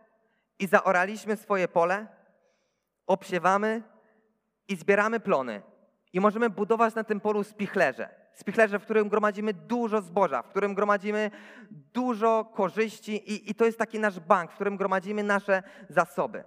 i 0.59 0.67
zaoraliśmy 0.67 1.37
swoje 1.37 1.69
pole, 1.69 2.07
obsiewamy 3.07 3.83
i 4.69 4.77
zbieramy 4.77 5.21
plony. 5.21 5.63
I 6.13 6.21
możemy 6.21 6.51
budować 6.51 6.95
na 6.95 7.05
tym 7.05 7.21
polu 7.21 7.45
spichlerze. 7.45 8.18
Spichlerze, 8.39 8.79
w 8.79 8.83
którym 8.83 9.09
gromadzimy 9.09 9.55
dużo 9.55 10.03
zboża, 10.03 10.43
w 10.43 10.49
którym 10.49 10.75
gromadzimy 10.75 11.31
dużo 11.71 12.45
korzyści 12.55 13.33
i, 13.33 13.51
i 13.51 13.55
to 13.55 13.65
jest 13.65 13.79
taki 13.79 13.99
nasz 13.99 14.21
bank, 14.21 14.51
w 14.51 14.55
którym 14.55 14.77
gromadzimy 14.77 15.23
nasze 15.23 15.63
zasoby. 15.89 16.45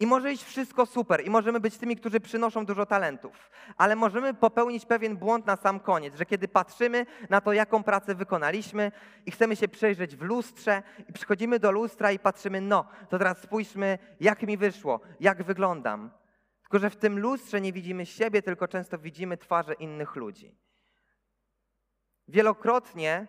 I 0.00 0.06
może 0.06 0.32
iść 0.32 0.44
wszystko 0.44 0.86
super, 0.86 1.26
i 1.26 1.30
możemy 1.30 1.60
być 1.60 1.78
tymi, 1.78 1.96
którzy 1.96 2.20
przynoszą 2.20 2.66
dużo 2.66 2.86
talentów, 2.86 3.50
ale 3.76 3.96
możemy 3.96 4.34
popełnić 4.34 4.86
pewien 4.86 5.16
błąd 5.16 5.46
na 5.46 5.56
sam 5.56 5.80
koniec, 5.80 6.16
że 6.16 6.26
kiedy 6.26 6.48
patrzymy 6.48 7.06
na 7.30 7.40
to, 7.40 7.52
jaką 7.52 7.82
pracę 7.82 8.14
wykonaliśmy 8.14 8.92
i 9.26 9.30
chcemy 9.30 9.56
się 9.56 9.68
przejrzeć 9.68 10.16
w 10.16 10.22
lustrze, 10.22 10.82
i 11.08 11.12
przychodzimy 11.12 11.58
do 11.58 11.70
lustra 11.70 12.12
i 12.12 12.18
patrzymy, 12.18 12.60
no, 12.60 12.84
to 13.08 13.18
teraz 13.18 13.38
spójrzmy, 13.38 13.98
jak 14.20 14.42
mi 14.42 14.56
wyszło, 14.56 15.00
jak 15.20 15.42
wyglądam. 15.42 16.10
Tylko, 16.62 16.78
że 16.78 16.90
w 16.90 16.96
tym 16.96 17.18
lustrze 17.18 17.60
nie 17.60 17.72
widzimy 17.72 18.06
siebie, 18.06 18.42
tylko 18.42 18.68
często 18.68 18.98
widzimy 18.98 19.36
twarze 19.36 19.74
innych 19.74 20.16
ludzi. 20.16 20.62
Wielokrotnie 22.28 23.26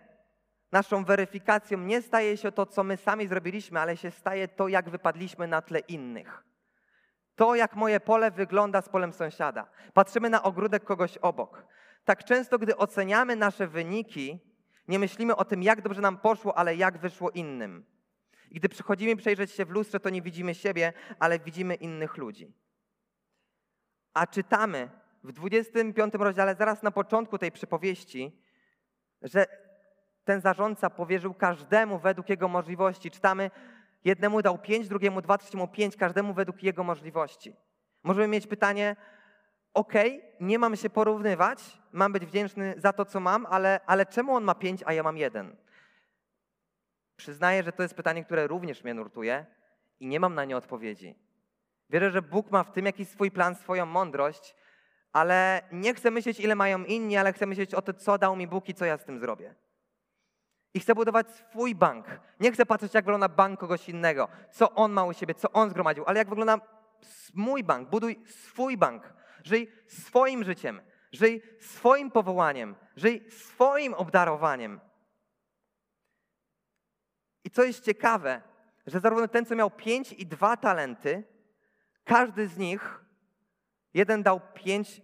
naszą 0.72 1.04
weryfikacją 1.04 1.78
nie 1.78 2.02
staje 2.02 2.36
się 2.36 2.52
to, 2.52 2.66
co 2.66 2.84
my 2.84 2.96
sami 2.96 3.26
zrobiliśmy, 3.26 3.80
ale 3.80 3.96
się 3.96 4.10
staje 4.10 4.48
to, 4.48 4.68
jak 4.68 4.90
wypadliśmy 4.90 5.48
na 5.48 5.62
tle 5.62 5.78
innych. 5.78 6.44
To, 7.36 7.54
jak 7.54 7.76
moje 7.76 8.00
pole 8.00 8.30
wygląda 8.30 8.82
z 8.82 8.88
polem 8.88 9.12
sąsiada. 9.12 9.66
Patrzymy 9.94 10.30
na 10.30 10.42
ogródek 10.42 10.84
kogoś 10.84 11.18
obok. 11.18 11.66
Tak 12.04 12.24
często, 12.24 12.58
gdy 12.58 12.76
oceniamy 12.76 13.36
nasze 13.36 13.66
wyniki, 13.66 14.38
nie 14.88 14.98
myślimy 14.98 15.36
o 15.36 15.44
tym, 15.44 15.62
jak 15.62 15.82
dobrze 15.82 16.00
nam 16.00 16.18
poszło, 16.18 16.58
ale 16.58 16.76
jak 16.76 16.98
wyszło 16.98 17.30
innym. 17.30 17.84
I 18.50 18.54
gdy 18.54 18.68
przychodzimy 18.68 19.16
przejrzeć 19.16 19.52
się 19.52 19.64
w 19.64 19.70
lustrze, 19.70 20.00
to 20.00 20.10
nie 20.10 20.22
widzimy 20.22 20.54
siebie, 20.54 20.92
ale 21.18 21.38
widzimy 21.38 21.74
innych 21.74 22.16
ludzi. 22.16 22.52
A 24.14 24.26
czytamy 24.26 24.90
w 25.24 25.32
25 25.32 26.14
rozdziale, 26.14 26.54
zaraz 26.54 26.82
na 26.82 26.90
początku 26.90 27.38
tej 27.38 27.52
przypowieści, 27.52 28.43
że 29.24 29.46
ten 30.24 30.40
zarządca 30.40 30.90
powierzył 30.90 31.34
każdemu 31.34 31.98
według 31.98 32.28
jego 32.28 32.48
możliwości. 32.48 33.10
Czytamy, 33.10 33.50
Jednemu 34.04 34.42
dał 34.42 34.58
pięć, 34.58 34.88
drugiemu 34.88 35.22
dwa, 35.22 35.38
trzeciemu 35.38 35.68
pięć, 35.68 35.96
każdemu 35.96 36.34
według 36.34 36.62
jego 36.62 36.84
możliwości. 36.84 37.56
Możemy 38.02 38.28
mieć 38.28 38.46
pytanie, 38.46 38.96
ok, 39.74 39.92
nie 40.40 40.58
mam 40.58 40.76
się 40.76 40.90
porównywać, 40.90 41.80
mam 41.92 42.12
być 42.12 42.26
wdzięczny 42.26 42.74
za 42.76 42.92
to, 42.92 43.04
co 43.04 43.20
mam, 43.20 43.46
ale, 43.46 43.80
ale 43.86 44.06
czemu 44.06 44.36
on 44.36 44.44
ma 44.44 44.54
pięć, 44.54 44.82
a 44.86 44.92
ja 44.92 45.02
mam 45.02 45.16
jeden? 45.16 45.56
Przyznaję, 47.16 47.62
że 47.62 47.72
to 47.72 47.82
jest 47.82 47.94
pytanie, 47.94 48.24
które 48.24 48.46
również 48.46 48.84
mnie 48.84 48.94
nurtuje 48.94 49.46
i 50.00 50.06
nie 50.06 50.20
mam 50.20 50.34
na 50.34 50.44
nie 50.44 50.56
odpowiedzi. 50.56 51.14
Wierzę, 51.90 52.10
że 52.10 52.22
Bóg 52.22 52.50
ma 52.50 52.64
w 52.64 52.72
tym 52.72 52.86
jakiś 52.86 53.08
swój 53.08 53.30
plan, 53.30 53.54
swoją 53.54 53.86
mądrość, 53.86 54.54
ale 55.14 55.62
nie 55.72 55.94
chcę 55.94 56.10
myśleć, 56.10 56.40
ile 56.40 56.54
mają 56.54 56.84
inni, 56.84 57.16
ale 57.16 57.32
chcę 57.32 57.46
myśleć 57.46 57.74
o 57.74 57.82
to, 57.82 57.92
co 57.92 58.18
dał 58.18 58.36
mi 58.36 58.46
Bóg 58.46 58.68
i 58.68 58.74
co 58.74 58.84
ja 58.84 58.98
z 58.98 59.04
tym 59.04 59.18
zrobię. 59.18 59.54
I 60.74 60.80
chcę 60.80 60.94
budować 60.94 61.30
swój 61.30 61.74
bank. 61.74 62.06
Nie 62.40 62.52
chcę 62.52 62.66
patrzeć, 62.66 62.94
jak 62.94 63.04
wygląda 63.04 63.28
bank 63.28 63.60
kogoś 63.60 63.88
innego, 63.88 64.28
co 64.50 64.74
on 64.74 64.92
ma 64.92 65.04
u 65.04 65.12
siebie, 65.12 65.34
co 65.34 65.52
on 65.52 65.70
zgromadził, 65.70 66.04
ale 66.06 66.18
jak 66.18 66.28
wygląda 66.28 66.60
mój 67.34 67.64
bank. 67.64 67.90
Buduj 67.90 68.20
swój 68.26 68.76
bank. 68.76 69.12
Żyj 69.44 69.72
swoim 69.86 70.44
życiem. 70.44 70.80
Żyj 71.12 71.42
swoim 71.60 72.10
powołaniem. 72.10 72.76
Żyj 72.96 73.30
swoim 73.30 73.94
obdarowaniem. 73.94 74.80
I 77.44 77.50
co 77.50 77.64
jest 77.64 77.84
ciekawe, 77.84 78.42
że 78.86 79.00
zarówno 79.00 79.28
ten, 79.28 79.46
co 79.46 79.56
miał 79.56 79.70
pięć 79.70 80.12
i 80.12 80.26
dwa 80.26 80.56
talenty, 80.56 81.24
każdy 82.04 82.48
z 82.48 82.58
nich, 82.58 83.04
jeden 83.94 84.22
dał 84.22 84.40
pięć 84.54 85.03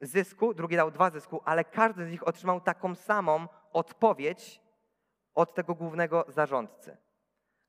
zysku, 0.00 0.54
drugi 0.54 0.76
dał 0.76 0.90
dwa 0.90 1.10
zysku, 1.10 1.42
ale 1.44 1.64
każdy 1.64 2.06
z 2.06 2.10
nich 2.10 2.28
otrzymał 2.28 2.60
taką 2.60 2.94
samą 2.94 3.48
odpowiedź 3.72 4.60
od 5.34 5.54
tego 5.54 5.74
głównego 5.74 6.24
zarządcy. 6.28 6.96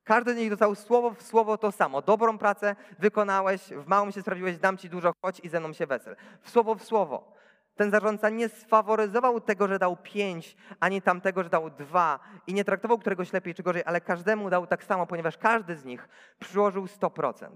Każdy 0.04 0.34
z 0.34 0.38
nich 0.38 0.50
dostał 0.50 0.76
słowo 0.76 1.12
w 1.12 1.24
słowo 1.24 1.58
to 1.58 1.72
samo. 1.72 2.02
Dobrą 2.02 2.38
pracę 2.38 2.76
wykonałeś, 3.00 3.62
w 3.62 3.88
małym 3.88 4.12
się 4.12 4.22
sprawdziłeś, 4.22 4.58
dam 4.58 4.78
ci 4.78 4.90
dużo, 4.90 5.14
chodź 5.22 5.40
i 5.40 5.50
ze 5.50 5.60
mną 5.60 5.74
się 5.74 5.88
wesel. 5.88 6.16
W 6.42 6.50
słowo 6.50 6.76
w 6.76 6.84
słowo. 6.84 7.34
Ten 7.76 7.92
zarządca 7.92 8.30
nie 8.30 8.50
sfaworyzował 8.50 9.42
tego, 9.42 9.68
że 9.68 9.80
dał 9.80 9.98
pięć, 9.98 10.58
ani 10.80 11.02
tamtego, 11.02 11.44
że 11.44 11.50
dał 11.50 11.70
dwa 11.70 12.20
i 12.48 12.54
nie 12.54 12.66
traktował 12.66 12.98
któregoś 12.98 13.34
lepiej 13.34 13.56
czy 13.56 13.64
gorzej, 13.64 13.84
ale 13.86 14.02
każdemu 14.02 14.50
dał 14.50 14.68
tak 14.68 14.84
samo, 14.84 15.08
ponieważ 15.08 15.38
każdy 15.38 15.76
z 15.76 15.86
nich 15.86 16.10
przyłożył 16.40 16.86
100%. 16.86 17.50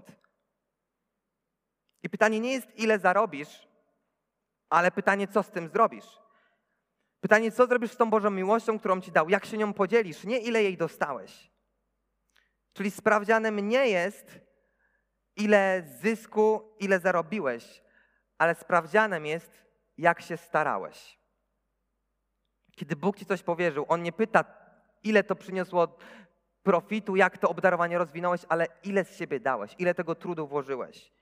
I 2.02 2.10
pytanie 2.10 2.40
nie 2.40 2.52
jest, 2.52 2.78
ile 2.78 2.98
zarobisz, 2.98 3.68
ale 4.70 4.90
pytanie, 4.90 5.28
co 5.28 5.42
z 5.42 5.50
tym 5.50 5.68
zrobisz. 5.68 6.18
Pytanie, 7.20 7.52
co 7.52 7.66
zrobisz 7.66 7.92
z 7.92 7.96
tą 7.96 8.10
Bożą 8.10 8.30
miłością, 8.30 8.78
którą 8.78 9.00
Ci 9.00 9.12
dał? 9.12 9.28
Jak 9.28 9.44
się 9.44 9.58
nią 9.58 9.72
podzielisz? 9.72 10.24
Nie 10.24 10.38
ile 10.38 10.62
jej 10.62 10.76
dostałeś. 10.76 11.50
Czyli 12.72 12.90
sprawdzianem 12.90 13.68
nie 13.68 13.88
jest, 13.88 14.40
ile 15.36 15.82
zysku, 16.00 16.74
ile 16.80 17.00
zarobiłeś, 17.00 17.82
ale 18.38 18.54
sprawdzianem 18.54 19.26
jest, 19.26 19.64
jak 19.98 20.20
się 20.20 20.36
starałeś. 20.36 21.18
Kiedy 22.76 22.96
Bóg 22.96 23.18
Ci 23.18 23.26
coś 23.26 23.42
powierzył, 23.42 23.86
On 23.88 24.02
nie 24.02 24.12
pyta, 24.12 24.44
ile 25.02 25.24
to 25.24 25.36
przyniosło 25.36 25.98
profitu, 26.62 27.16
jak 27.16 27.38
to 27.38 27.48
obdarowanie 27.48 27.98
rozwinąłeś, 27.98 28.40
ale 28.48 28.66
ile 28.84 29.04
z 29.04 29.16
siebie 29.16 29.40
dałeś, 29.40 29.74
ile 29.78 29.94
tego 29.94 30.14
trudu 30.14 30.46
włożyłeś. 30.46 31.12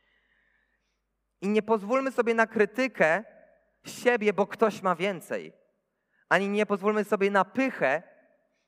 I 1.42 1.48
nie 1.48 1.62
pozwólmy 1.62 2.12
sobie 2.12 2.34
na 2.34 2.46
krytykę 2.46 3.24
siebie, 3.84 4.32
bo 4.32 4.46
ktoś 4.46 4.82
ma 4.82 4.94
więcej, 4.94 5.52
ani 6.28 6.48
nie 6.48 6.66
pozwólmy 6.66 7.04
sobie 7.04 7.30
na 7.30 7.44
pychę, 7.44 8.02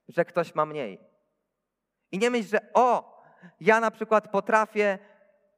że 0.09 0.25
ktoś 0.25 0.55
ma 0.55 0.67
mniej. 0.67 1.01
I 2.13 2.19
nie 2.19 2.31
myśl, 2.31 2.49
że 2.49 2.59
o, 2.75 3.15
ja 3.61 3.81
na 3.81 3.91
przykład 3.91 4.31
potrafię 4.31 4.99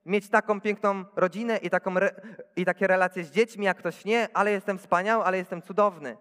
mieć 0.06 0.28
taką 0.28 0.60
piękną 0.60 1.04
rodzinę 1.16 1.56
i, 1.56 1.70
taką 1.70 1.96
re, 1.96 2.20
i 2.56 2.64
takie 2.64 2.86
relacje 2.86 3.24
z 3.24 3.30
dziećmi, 3.30 3.64
jak 3.64 3.78
ktoś 3.78 4.04
nie, 4.04 4.28
ale 4.34 4.50
jestem 4.50 4.78
wspaniały, 4.78 5.24
ale 5.24 5.38
jestem 5.38 5.62
cudowny. 5.62 6.16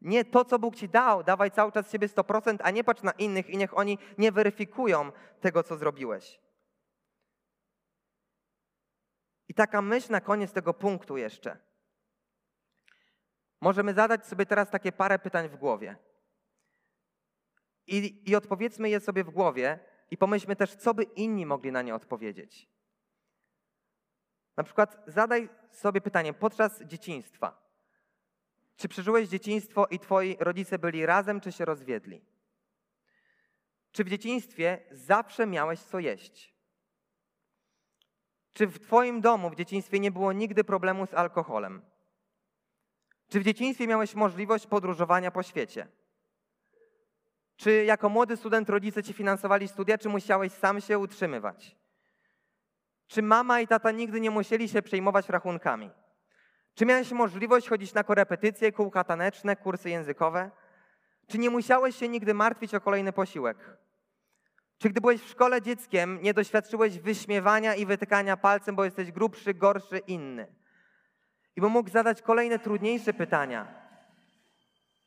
Nie, 0.00 0.24
to 0.24 0.44
co 0.44 0.58
Bóg 0.58 0.76
ci 0.76 0.88
dał, 0.88 1.24
dawaj 1.24 1.50
cały 1.50 1.72
czas 1.72 1.92
siebie 1.92 2.08
100%, 2.08 2.56
a 2.62 2.70
nie 2.70 2.84
patrz 2.84 3.02
na 3.02 3.12
innych 3.12 3.50
i 3.50 3.56
niech 3.56 3.78
oni 3.78 3.98
nie 4.18 4.32
weryfikują 4.32 5.12
tego, 5.40 5.62
co 5.62 5.76
zrobiłeś. 5.76 6.40
I 9.45 9.45
taka 9.56 9.82
myśl 9.82 10.12
na 10.12 10.20
koniec 10.20 10.52
tego 10.52 10.74
punktu 10.74 11.16
jeszcze. 11.16 11.58
Możemy 13.60 13.94
zadać 13.94 14.26
sobie 14.26 14.46
teraz 14.46 14.70
takie 14.70 14.92
parę 14.92 15.18
pytań 15.18 15.48
w 15.48 15.56
głowie. 15.56 15.96
I, 17.86 18.30
I 18.30 18.36
odpowiedzmy 18.36 18.88
je 18.88 19.00
sobie 19.00 19.24
w 19.24 19.30
głowie 19.30 19.78
i 20.10 20.16
pomyślmy 20.16 20.56
też, 20.56 20.74
co 20.74 20.94
by 20.94 21.02
inni 21.02 21.46
mogli 21.46 21.72
na 21.72 21.82
nie 21.82 21.94
odpowiedzieć. 21.94 22.68
Na 24.56 24.64
przykład 24.64 25.02
zadaj 25.06 25.48
sobie 25.70 26.00
pytanie 26.00 26.32
podczas 26.32 26.82
dzieciństwa. 26.82 27.66
Czy 28.76 28.88
przeżyłeś 28.88 29.28
dzieciństwo 29.28 29.86
i 29.86 29.98
twoi 29.98 30.36
rodzice 30.40 30.78
byli 30.78 31.06
razem, 31.06 31.40
czy 31.40 31.52
się 31.52 31.64
rozwiedli? 31.64 32.24
Czy 33.92 34.04
w 34.04 34.08
dzieciństwie 34.08 34.78
zawsze 34.90 35.46
miałeś 35.46 35.80
co 35.80 35.98
jeść? 35.98 36.55
Czy 38.56 38.66
w 38.66 38.78
twoim 38.78 39.20
domu 39.20 39.50
w 39.50 39.56
dzieciństwie 39.56 40.00
nie 40.00 40.10
było 40.10 40.32
nigdy 40.32 40.64
problemu 40.64 41.06
z 41.06 41.14
alkoholem? 41.14 41.82
Czy 43.28 43.40
w 43.40 43.44
dzieciństwie 43.44 43.86
miałeś 43.86 44.14
możliwość 44.14 44.66
podróżowania 44.66 45.30
po 45.30 45.42
świecie? 45.42 45.88
Czy 47.56 47.84
jako 47.84 48.08
młody 48.08 48.36
student 48.36 48.70
rodzice 48.70 49.02
ci 49.02 49.12
finansowali 49.12 49.68
studia, 49.68 49.98
czy 49.98 50.08
musiałeś 50.08 50.52
sam 50.52 50.80
się 50.80 50.98
utrzymywać? 50.98 51.76
Czy 53.06 53.22
mama 53.22 53.60
i 53.60 53.66
tata 53.66 53.90
nigdy 53.90 54.20
nie 54.20 54.30
musieli 54.30 54.68
się 54.68 54.82
przejmować 54.82 55.28
rachunkami? 55.28 55.90
Czy 56.74 56.86
miałeś 56.86 57.12
możliwość 57.12 57.68
chodzić 57.68 57.94
na 57.94 58.04
korepetycje, 58.04 58.72
kółka 58.72 59.04
taneczne, 59.04 59.56
kursy 59.56 59.90
językowe? 59.90 60.50
Czy 61.26 61.38
nie 61.38 61.50
musiałeś 61.50 61.96
się 61.96 62.08
nigdy 62.08 62.34
martwić 62.34 62.74
o 62.74 62.80
kolejny 62.80 63.12
posiłek? 63.12 63.78
Czy 64.78 64.90
gdy 64.90 65.00
byłeś 65.00 65.20
w 65.20 65.30
szkole 65.30 65.62
dzieckiem, 65.62 66.18
nie 66.22 66.34
doświadczyłeś 66.34 66.98
wyśmiewania 66.98 67.74
i 67.74 67.86
wytykania 67.86 68.36
palcem, 68.36 68.76
bo 68.76 68.84
jesteś 68.84 69.12
grubszy, 69.12 69.54
gorszy, 69.54 69.98
inny? 69.98 70.46
I 71.56 71.60
bo 71.60 71.68
mógł 71.68 71.90
zadać 71.90 72.22
kolejne 72.22 72.58
trudniejsze 72.58 73.12
pytania. 73.12 73.66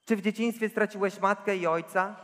Czy 0.05 0.15
w 0.15 0.21
dzieciństwie 0.21 0.69
straciłeś 0.69 1.19
matkę 1.19 1.57
i 1.57 1.67
ojca? 1.67 2.15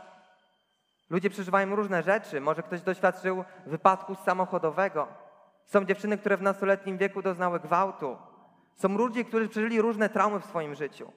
Ludzie 1.10 1.30
przeżywają 1.30 1.76
różne 1.76 2.02
rzeczy. 2.02 2.40
Może 2.40 2.62
ktoś 2.62 2.80
doświadczył 2.80 3.44
wypadku 3.66 4.14
samochodowego. 4.14 5.08
Są 5.66 5.84
dziewczyny, 5.84 6.18
które 6.18 6.36
w 6.36 6.42
nastoletnim 6.42 6.98
wieku 6.98 7.22
doznały 7.22 7.60
gwałtu. 7.60 8.16
Są 8.74 8.88
ludzie, 8.88 9.24
którzy 9.24 9.48
przeżyli 9.48 9.80
różne 9.80 10.08
traumy 10.08 10.40
w 10.40 10.44
swoim 10.44 10.74
życiu. 10.74 11.12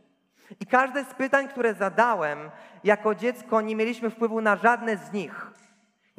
I 0.59 0.65
każde 0.65 1.05
z 1.05 1.13
pytań, 1.13 1.47
które 1.47 1.73
zadałem 1.73 2.51
jako 2.83 3.15
dziecko, 3.15 3.61
nie 3.61 3.75
mieliśmy 3.75 4.09
wpływu 4.09 4.41
na 4.41 4.55
żadne 4.55 4.97
z 4.97 5.11
nich. 5.11 5.51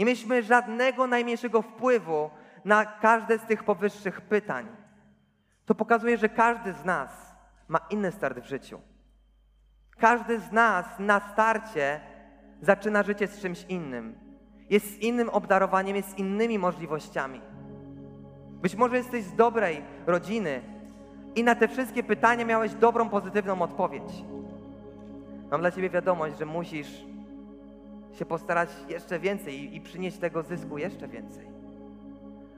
Nie 0.01 0.07
mieliśmy 0.07 0.43
żadnego 0.43 1.07
najmniejszego 1.07 1.63
wpływu 1.63 2.31
na 2.65 2.85
każde 2.85 3.39
z 3.39 3.43
tych 3.43 3.65
powyższych 3.65 4.21
pytań. 4.21 4.67
To 5.67 5.75
pokazuje, 5.75 6.19
że 6.19 6.29
każdy 6.29 6.73
z 6.73 6.85
nas 6.85 7.11
ma 7.69 7.79
inny 7.91 8.13
start 8.13 8.39
w 8.39 8.47
życiu. 8.47 8.81
Każdy 9.99 10.41
z 10.41 10.53
nas 10.53 10.87
na 10.99 11.21
starcie 11.33 12.01
zaczyna 12.63 13.03
życie 13.03 13.27
z 13.27 13.41
czymś 13.41 13.65
innym. 13.69 14.19
Jest 14.71 14.87
z 14.87 14.99
innym 14.99 15.29
obdarowaniem, 15.29 15.97
jest 15.97 16.11
z 16.11 16.19
innymi 16.19 16.59
możliwościami. 16.59 17.41
Być 18.63 18.77
może 18.77 18.97
jesteś 18.97 19.25
z 19.25 19.35
dobrej 19.35 19.83
rodziny 20.07 20.63
i 21.35 21.45
na 21.45 21.55
te 21.55 21.69
wszystkie 21.69 22.03
pytania 22.03 22.45
miałeś 22.45 22.75
dobrą, 22.75 23.09
pozytywną 23.09 23.63
odpowiedź. 23.63 24.25
Mam 25.51 25.61
dla 25.61 25.71
Ciebie 25.71 25.91
wiadomość, 25.91 26.39
że 26.39 26.47
musisz 26.47 27.10
się 28.12 28.25
postarać 28.27 28.68
jeszcze 28.88 29.18
więcej 29.18 29.77
i 29.77 29.81
przynieść 29.81 30.18
tego 30.18 30.42
zysku 30.42 30.79
jeszcze 30.79 31.09
więcej. 31.09 31.46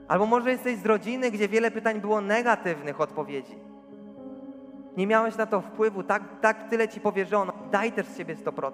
Albo 0.07 0.25
może 0.25 0.51
jesteś 0.51 0.77
z 0.77 0.85
rodziny, 0.85 1.31
gdzie 1.31 1.47
wiele 1.47 1.71
pytań 1.71 2.01
było 2.01 2.21
negatywnych 2.21 3.01
odpowiedzi. 3.01 3.55
Nie 4.97 5.07
miałeś 5.07 5.37
na 5.37 5.45
to 5.45 5.61
wpływu, 5.61 6.03
tak, 6.03 6.23
tak 6.41 6.69
tyle 6.69 6.87
Ci 6.87 6.99
powierzono. 6.99 7.53
Daj 7.71 7.91
też 7.91 8.05
z 8.05 8.17
siebie 8.17 8.35
100%. 8.35 8.71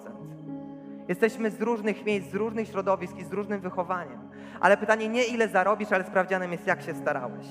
Jesteśmy 1.07 1.51
z 1.51 1.61
różnych 1.61 2.05
miejsc, 2.05 2.31
z 2.31 2.35
różnych 2.35 2.67
środowisk 2.67 3.17
i 3.17 3.23
z 3.23 3.33
różnym 3.33 3.59
wychowaniem. 3.59 4.19
Ale 4.59 4.77
pytanie 4.77 5.09
nie 5.09 5.23
ile 5.23 5.47
zarobisz, 5.47 5.91
ale 5.91 6.03
sprawdzianem 6.03 6.51
jest 6.51 6.67
jak 6.67 6.81
się 6.81 6.93
starałeś. 6.93 7.47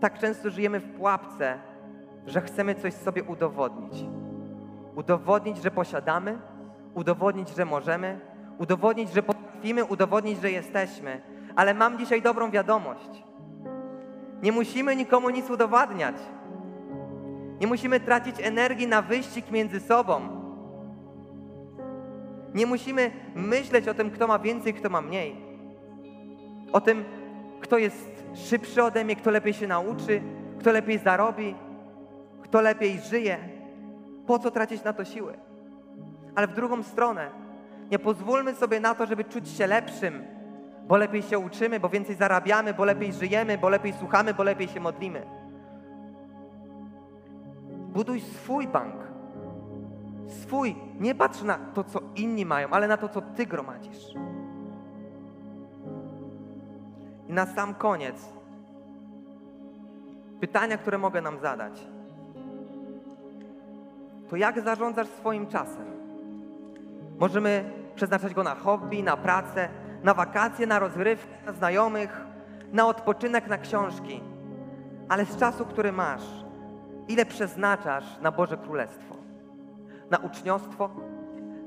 Tak 0.00 0.18
często 0.18 0.50
żyjemy 0.50 0.80
w 0.80 0.96
pułapce, 0.96 1.58
że 2.26 2.40
chcemy 2.40 2.74
coś 2.74 2.94
sobie 2.94 3.24
udowodnić. 3.24 4.04
Udowodnić, 5.00 5.62
że 5.62 5.70
posiadamy, 5.70 6.38
udowodnić, 6.94 7.48
że 7.48 7.64
możemy, 7.64 8.20
udowodnić, 8.58 9.12
że 9.12 9.22
potrafimy, 9.22 9.84
udowodnić, 9.84 10.40
że 10.40 10.50
jesteśmy. 10.50 11.20
Ale 11.56 11.74
mam 11.74 11.98
dzisiaj 11.98 12.22
dobrą 12.22 12.50
wiadomość. 12.50 13.24
Nie 14.42 14.52
musimy 14.52 14.96
nikomu 14.96 15.30
nic 15.30 15.50
udowadniać. 15.50 16.16
Nie 17.60 17.66
musimy 17.66 18.00
tracić 18.00 18.36
energii 18.40 18.86
na 18.86 19.02
wyścig 19.02 19.50
między 19.50 19.80
sobą. 19.80 20.20
Nie 22.54 22.66
musimy 22.66 23.10
myśleć 23.34 23.88
o 23.88 23.94
tym, 23.94 24.10
kto 24.10 24.26
ma 24.26 24.38
więcej, 24.38 24.74
kto 24.74 24.90
ma 24.90 25.00
mniej. 25.00 25.36
O 26.72 26.80
tym, 26.80 27.04
kto 27.60 27.78
jest 27.78 28.24
szybszy 28.34 28.82
ode 28.82 29.04
mnie, 29.04 29.16
kto 29.16 29.30
lepiej 29.30 29.52
się 29.52 29.66
nauczy, 29.66 30.22
kto 30.58 30.72
lepiej 30.72 30.98
zarobi, 30.98 31.54
kto 32.42 32.60
lepiej 32.60 33.00
żyje. 33.00 33.59
Po 34.30 34.38
co 34.38 34.50
tracić 34.50 34.84
na 34.84 34.92
to 34.92 35.04
siły? 35.04 35.38
Ale 36.34 36.46
w 36.46 36.54
drugą 36.54 36.82
stronę, 36.82 37.30
nie 37.90 37.98
pozwólmy 37.98 38.54
sobie 38.54 38.80
na 38.80 38.94
to, 38.94 39.06
żeby 39.06 39.24
czuć 39.24 39.48
się 39.48 39.66
lepszym, 39.66 40.24
bo 40.88 40.96
lepiej 40.96 41.22
się 41.22 41.38
uczymy, 41.38 41.80
bo 41.80 41.88
więcej 41.88 42.16
zarabiamy, 42.16 42.74
bo 42.74 42.84
lepiej 42.84 43.12
żyjemy, 43.12 43.58
bo 43.58 43.68
lepiej 43.68 43.92
słuchamy, 43.92 44.34
bo 44.34 44.42
lepiej 44.42 44.68
się 44.68 44.80
modlimy. 44.80 45.26
Buduj 47.92 48.20
swój 48.20 48.66
bank. 48.66 48.94
Swój. 50.28 50.76
Nie 51.00 51.14
patrz 51.14 51.42
na 51.42 51.58
to, 51.74 51.84
co 51.84 52.00
inni 52.16 52.46
mają, 52.46 52.68
ale 52.70 52.88
na 52.88 52.96
to, 52.96 53.08
co 53.08 53.20
ty 53.20 53.46
gromadzisz. 53.46 54.14
I 57.28 57.32
na 57.32 57.46
sam 57.46 57.74
koniec 57.74 58.28
pytania, 60.40 60.78
które 60.78 60.98
mogę 60.98 61.22
nam 61.22 61.38
zadać. 61.38 61.99
To 64.30 64.36
jak 64.36 64.60
zarządzasz 64.60 65.08
swoim 65.08 65.46
czasem? 65.46 65.84
Możemy 67.18 67.64
przeznaczać 67.94 68.34
go 68.34 68.42
na 68.42 68.54
hobby, 68.54 69.02
na 69.02 69.16
pracę, 69.16 69.68
na 70.02 70.14
wakacje, 70.14 70.66
na 70.66 70.78
rozrywkę, 70.78 71.34
na 71.46 71.52
znajomych, 71.52 72.20
na 72.72 72.86
odpoczynek, 72.86 73.48
na 73.48 73.58
książki. 73.58 74.20
Ale 75.08 75.24
z 75.24 75.36
czasu, 75.36 75.66
który 75.66 75.92
masz, 75.92 76.22
ile 77.08 77.26
przeznaczasz 77.26 78.04
na 78.20 78.32
Boże 78.32 78.56
Królestwo? 78.56 79.14
Na 80.10 80.18
uczniostwo, 80.18 80.90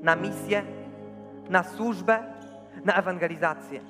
na 0.02 0.16
misję, 0.16 0.62
na 1.50 1.62
służbę, 1.62 2.18
na 2.84 2.94
ewangelizację? 2.94 3.80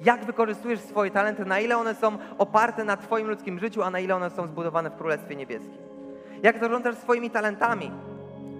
Jak 0.00 0.24
wykorzystujesz 0.24 0.80
swoje 0.80 1.10
talenty, 1.10 1.44
na 1.44 1.60
ile 1.60 1.78
one 1.78 1.94
są 1.94 2.18
oparte 2.38 2.84
na 2.84 2.96
Twoim 2.96 3.28
ludzkim 3.28 3.58
życiu, 3.58 3.82
a 3.82 3.90
na 3.90 4.00
ile 4.00 4.16
one 4.16 4.30
są 4.30 4.46
zbudowane 4.46 4.90
w 4.90 4.96
Królestwie 4.96 5.36
Niebieskim? 5.36 5.97
Jak 6.42 6.58
zarządzasz 6.58 6.94
swoimi 6.94 7.30
talentami, 7.30 7.90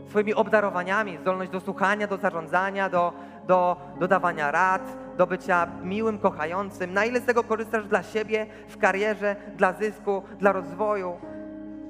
swoimi 0.09 0.35
obdarowaniami, 0.35 1.19
zdolność 1.19 1.51
do 1.51 1.61
słuchania, 1.61 2.07
do 2.07 2.17
zarządzania, 2.17 2.89
do, 2.89 3.13
do, 3.47 3.77
do 4.01 4.09
dawania 4.09 4.51
rad, 4.51 4.83
do 5.17 5.27
bycia 5.27 5.67
miłym, 5.83 6.19
kochającym? 6.19 6.95
Na 6.95 7.05
ile 7.05 7.21
z 7.21 7.25
tego 7.25 7.45
korzystasz 7.45 7.87
dla 7.87 8.03
siebie, 8.03 8.47
w 8.69 8.79
karierze, 8.79 9.37
dla 9.57 9.73
zysku, 9.73 10.23
dla 10.39 10.53
rozwoju? 10.53 11.17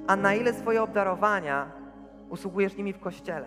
A 0.07 0.15
na 0.15 0.33
ile 0.33 0.53
swoje 0.53 0.83
obdarowania 0.83 1.71
usługujesz 2.29 2.77
nimi 2.77 2.93
w 2.93 2.99
kościele? 2.99 3.45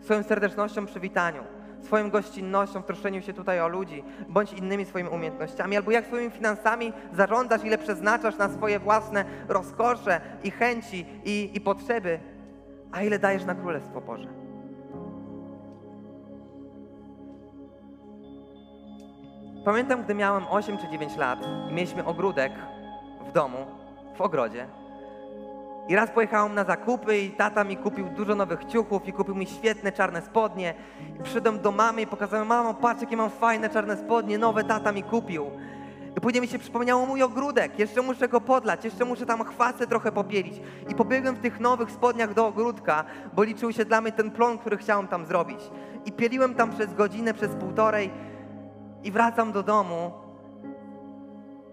Swoją 0.00 0.22
serdecznością 0.22 0.86
przy 0.86 1.00
witaniu, 1.00 1.42
swoją 1.82 2.10
gościnnością, 2.10 2.82
w 2.82 2.86
troszczeniu 2.86 3.22
się 3.22 3.32
tutaj 3.32 3.60
o 3.60 3.68
ludzi, 3.68 4.04
bądź 4.28 4.52
innymi 4.52 4.84
swoimi 4.84 5.08
umiejętnościami, 5.08 5.76
albo 5.76 5.90
jak 5.90 6.06
swoimi 6.06 6.30
finansami 6.30 6.92
zarządzasz, 7.12 7.64
ile 7.64 7.78
przeznaczasz 7.78 8.38
na 8.38 8.48
swoje 8.48 8.78
własne 8.78 9.24
rozkosze 9.48 10.20
i 10.44 10.50
chęci 10.50 11.06
i, 11.24 11.50
i 11.54 11.60
potrzeby, 11.60 12.20
a 12.92 13.02
ile 13.02 13.18
dajesz 13.18 13.44
na 13.44 13.54
Królestwo 13.54 14.00
Boże. 14.00 14.28
Pamiętam, 19.64 20.02
gdy 20.02 20.14
miałem 20.14 20.44
8 20.50 20.78
czy 20.78 20.88
9 20.88 21.16
lat, 21.16 21.38
mieliśmy 21.72 22.04
ogródek 22.04 22.52
w 23.28 23.32
domu, 23.32 23.58
w 24.16 24.20
ogrodzie 24.20 24.66
i 25.88 25.94
raz 25.96 26.10
pojechałem 26.10 26.54
na 26.54 26.64
zakupy 26.64 27.18
i 27.18 27.30
tata 27.30 27.64
mi 27.64 27.76
kupił 27.76 28.08
dużo 28.08 28.34
nowych 28.34 28.64
ciuchów 28.64 29.08
i 29.08 29.12
kupił 29.12 29.34
mi 29.34 29.46
świetne 29.46 29.92
czarne 29.92 30.22
spodnie. 30.22 30.74
I 31.20 31.22
przyszedłem 31.22 31.60
do 31.60 31.72
mamy 31.72 32.02
i 32.02 32.06
pokazałem, 32.06 32.46
mamo, 32.46 32.74
patrz 32.74 33.00
jakie 33.00 33.16
mam 33.16 33.30
fajne 33.30 33.70
czarne 33.70 33.96
spodnie, 33.96 34.38
nowe 34.38 34.64
tata 34.64 34.92
mi 34.92 35.02
kupił. 35.02 35.50
I 36.16 36.20
później 36.20 36.40
mi 36.40 36.48
się 36.48 36.58
przypomniało 36.58 37.06
mój 37.06 37.22
ogródek, 37.22 37.78
jeszcze 37.78 38.02
muszę 38.02 38.28
go 38.28 38.40
podlać, 38.40 38.84
jeszcze 38.84 39.04
muszę 39.04 39.26
tam 39.26 39.44
chwasę 39.44 39.86
trochę 39.86 40.12
popielić. 40.12 40.60
I 40.88 40.94
pobiegłem 40.94 41.34
w 41.34 41.40
tych 41.40 41.60
nowych 41.60 41.90
spodniach 41.90 42.34
do 42.34 42.46
ogródka, 42.46 43.04
bo 43.34 43.42
liczył 43.42 43.72
się 43.72 43.84
dla 43.84 44.00
mnie 44.00 44.12
ten 44.12 44.30
plon, 44.30 44.58
który 44.58 44.76
chciałem 44.76 45.08
tam 45.08 45.26
zrobić. 45.26 45.60
I 46.04 46.12
pieliłem 46.12 46.54
tam 46.54 46.70
przez 46.70 46.94
godzinę, 46.94 47.34
przez 47.34 47.54
półtorej 47.54 48.10
i 49.04 49.10
wracam 49.10 49.52
do 49.52 49.62
domu 49.62 50.12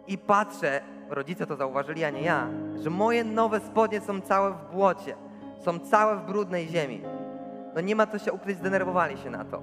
i 0.08 0.18
patrzę, 0.18 0.82
rodzice 1.10 1.48
to 1.48 1.56
zauważyli, 1.56 2.04
a 2.04 2.10
nie 2.10 2.22
ja, 2.22 2.48
że 2.84 2.90
moje 2.90 3.24
nowe 3.24 3.60
spodnie 3.60 4.02
są 4.02 4.22
całe 4.22 4.52
w 4.52 4.74
błocie, 4.74 5.16
są 5.60 5.80
całe 5.80 6.18
w 6.18 6.26
brudnej 6.26 6.68
ziemi. 6.68 7.02
No 7.76 7.82
nie 7.82 7.96
ma 7.96 8.08
co 8.08 8.20
się 8.20 8.34
ukryć, 8.34 8.58
zdenerwowali 8.58 9.18
się 9.18 9.30
na 9.30 9.46
to. 9.46 9.62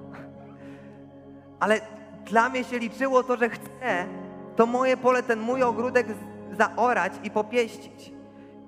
Ale 1.59 1.81
dla 2.25 2.49
mnie 2.49 2.63
się 2.63 2.79
liczyło 2.79 3.23
to, 3.23 3.37
że 3.37 3.49
chcę 3.49 4.05
to 4.55 4.65
moje 4.65 4.97
pole, 4.97 5.23
ten 5.23 5.39
mój 5.39 5.63
ogródek 5.63 6.07
zaorać 6.51 7.13
i 7.23 7.31
popieścić. 7.31 8.13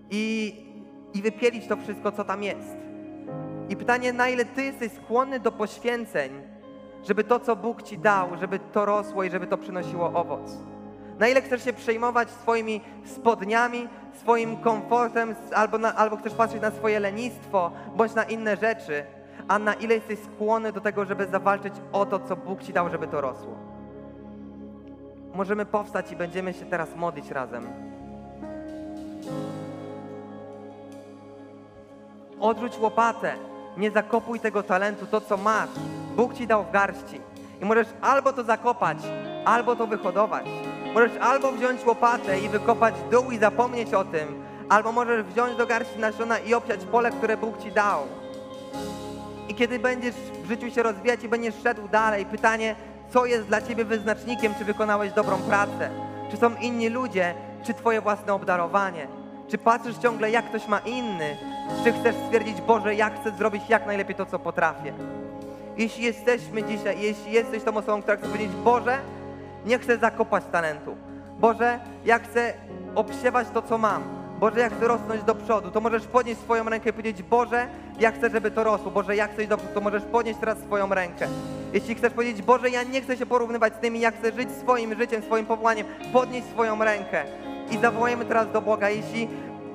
I, 0.10 0.56
I 1.14 1.22
wypielić 1.22 1.68
to 1.68 1.78
wszystko, 1.78 2.12
co 2.12 2.24
tam 2.24 2.44
jest. 2.44 2.76
I 3.70 3.76
pytanie, 3.76 4.14
na 4.14 4.30
ile 4.30 4.46
ty 4.46 4.64
jesteś 4.64 4.92
skłonny 4.92 5.40
do 5.40 5.52
poświęceń, 5.52 6.32
żeby 7.04 7.24
to, 7.24 7.40
co 7.40 7.56
Bóg 7.56 7.84
ci 7.84 7.98
dał, 7.98 8.38
żeby 8.38 8.60
to 8.60 8.86
rosło 8.86 9.24
i 9.24 9.30
żeby 9.30 9.48
to 9.48 9.58
przynosiło 9.58 10.14
owoc. 10.14 10.58
Na 11.20 11.28
ile 11.28 11.42
chcesz 11.42 11.64
się 11.64 11.74
przejmować 11.74 12.30
swoimi 12.30 12.82
spodniami, 13.06 13.88
swoim 14.14 14.58
komfortem, 14.58 15.36
albo, 15.56 15.78
na, 15.78 15.96
albo 15.96 16.18
chcesz 16.18 16.34
patrzeć 16.34 16.62
na 16.62 16.72
swoje 16.72 17.00
lenistwo, 17.00 17.72
bądź 17.96 18.14
na 18.14 18.24
inne 18.24 18.58
rzeczy, 18.58 19.06
a 19.48 19.60
na 19.60 19.74
ile 19.74 19.96
jesteś 19.96 20.20
skłonny 20.20 20.72
do 20.72 20.82
tego, 20.82 21.06
żeby 21.06 21.26
zawalczyć 21.28 21.74
o 21.92 22.06
to, 22.06 22.20
co 22.20 22.36
Bóg 22.36 22.64
ci 22.64 22.74
dał, 22.74 22.90
żeby 22.90 23.08
to 23.08 23.22
rosło. 23.22 23.56
Możemy 25.34 25.66
powstać 25.66 26.12
i 26.12 26.16
będziemy 26.16 26.54
się 26.54 26.66
teraz 26.66 26.96
modlić 26.96 27.32
razem. 27.32 27.68
Odrzuć 32.40 32.78
łopatę, 32.78 33.34
nie 33.78 33.92
zakopuj 33.92 34.40
tego 34.40 34.64
talentu, 34.64 35.06
to 35.06 35.22
co 35.22 35.38
masz. 35.38 35.70
Bóg 36.16 36.34
ci 36.34 36.48
dał 36.48 36.64
w 36.64 36.72
garści. 36.72 37.22
I 37.62 37.66
możesz 37.66 37.88
albo 38.02 38.34
to 38.34 38.44
zakopać, 38.44 38.98
albo 39.46 39.76
to 39.76 39.88
wyhodować. 39.88 40.46
Możesz 40.94 41.12
albo 41.22 41.52
wziąć 41.52 41.86
łopatę 41.86 42.40
i 42.40 42.50
wykopać 42.50 42.96
dół 43.12 43.32
i 43.32 43.38
zapomnieć 43.38 43.94
o 43.94 44.06
tym, 44.06 44.44
albo 44.70 44.92
możesz 44.92 45.24
wziąć 45.24 45.58
do 45.58 45.68
garści 45.68 46.00
nasiona 46.00 46.40
i 46.40 46.54
obsiać 46.54 46.86
pole, 46.86 47.12
które 47.12 47.38
Bóg 47.38 47.64
ci 47.64 47.72
dał. 47.72 48.00
I 49.50 49.56
kiedy 49.56 49.80
będziesz 49.80 50.16
w 50.16 50.48
życiu 50.48 50.72
się 50.72 50.84
rozwijać 50.84 51.24
i 51.24 51.30
będziesz 51.30 51.56
szedł 51.64 51.88
dalej, 51.88 52.26
pytanie, 52.26 52.76
co 53.10 53.26
jest 53.26 53.48
dla 53.48 53.62
ciebie 53.62 53.86
wyznacznikiem, 53.86 54.54
czy 54.60 54.66
wykonałeś 54.66 55.14
dobrą 55.14 55.38
pracę? 55.38 55.90
Czy 56.32 56.38
są 56.38 56.56
inni 56.62 56.90
ludzie, 56.90 57.34
czy 57.64 57.74
twoje 57.74 58.02
własne 58.02 58.34
obdarowanie? 58.34 59.08
Czy 59.48 59.58
patrzysz 59.58 59.98
ciągle, 59.98 60.32
jak 60.32 60.50
ktoś 60.50 60.68
ma 60.68 60.80
inny? 60.80 61.38
Czy 61.84 61.94
chcesz 61.94 62.16
stwierdzić, 62.26 62.62
Boże, 62.62 62.96
ja 62.96 63.10
chcę 63.10 63.32
zrobić 63.38 63.64
jak 63.70 63.86
najlepiej 63.86 64.16
to, 64.16 64.26
co 64.26 64.40
potrafię? 64.40 64.94
Jeśli 65.78 66.04
jesteśmy 66.04 66.64
dzisiaj, 66.64 67.02
jeśli 67.02 67.32
jesteś 67.32 67.64
tą 67.64 67.78
osobą, 67.78 68.02
która 68.02 68.18
chce 68.18 68.28
powiedzieć, 68.28 68.52
Boże, 68.64 68.98
nie 69.66 69.80
chcę 69.80 69.98
zakopać 69.98 70.44
talentu. 70.52 70.96
Boże, 71.40 71.80
ja 72.06 72.20
chcę 72.20 72.54
obsiewać 72.96 73.48
to, 73.54 73.62
co 73.62 73.78
mam. 73.78 74.04
Boże, 74.40 74.60
ja 74.60 74.70
chcę 74.70 74.88
rosnąć 74.88 75.24
do 75.24 75.36
przodu. 75.36 75.72
To 75.72 75.82
możesz 75.82 76.06
podnieść 76.06 76.42
swoją 76.42 76.70
rękę 76.70 76.90
i 76.90 76.94
powiedzieć, 76.94 77.24
Boże, 77.24 77.68
ja 78.00 78.12
chcę, 78.12 78.30
żeby 78.30 78.52
to 78.52 78.64
rosło. 78.64 78.92
Boże, 78.92 79.16
ja 79.16 79.28
chcę 79.28 79.42
iść 79.42 79.50
do 79.50 79.58
przodu. 79.58 79.74
To 79.74 79.82
możesz 79.82 80.04
podnieść 80.04 80.40
teraz 80.40 80.58
swoją 80.58 80.90
rękę. 80.90 81.28
Jeśli 81.74 81.96
chcesz 81.96 82.14
powiedzieć, 82.14 82.42
Boże, 82.42 82.70
ja 82.70 82.84
nie 82.84 83.02
chcę 83.02 83.18
się 83.18 83.26
porównywać 83.26 83.74
z 83.76 83.78
tymi, 83.78 84.00
ja 84.00 84.12
chcę 84.12 84.32
żyć 84.32 84.50
swoim 84.52 84.96
życiem, 84.96 85.22
swoim 85.22 85.46
powołaniem, 85.46 85.86
podnieść 86.14 86.48
swoją 86.48 86.84
rękę. 86.84 87.24
I 87.72 87.78
zawołajmy 87.78 88.26
teraz 88.26 88.52
do 88.52 88.62
Boga. 88.62 88.90
Jeśli 88.90 89.30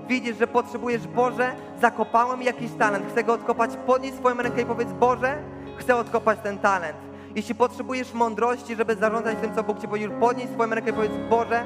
widzisz, 0.09 0.39
że 0.39 0.47
potrzebujesz, 0.47 1.07
Boże, 1.07 1.53
zakopałem 1.81 2.43
jakiś 2.43 2.71
talent, 2.79 3.07
chcę 3.13 3.25
go 3.25 3.33
odkopać, 3.33 3.71
podnieś 3.87 4.15
swoją 4.15 4.37
rękę 4.37 4.63
i 4.63 4.67
powiedz, 4.67 4.93
Boże, 4.93 5.39
chcę 5.77 5.97
odkopać 5.97 6.39
ten 6.43 6.59
talent. 6.59 7.08
Jeśli 7.39 7.55
potrzebujesz 7.55 8.13
mądrości, 8.13 8.77
żeby 8.77 8.97
zarządzać 8.97 9.37
tym, 9.41 9.55
co 9.55 9.63
Bóg 9.63 9.81
Ci 9.81 9.89
powiedział, 9.89 10.11
podnieś 10.21 10.51
swoją 10.51 10.75
rękę 10.75 10.91
i 10.91 10.93
powiedz, 10.93 11.13
Boże, 11.31 11.65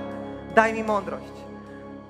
daj 0.55 0.75
mi 0.75 0.85
mądrość. 0.85 1.33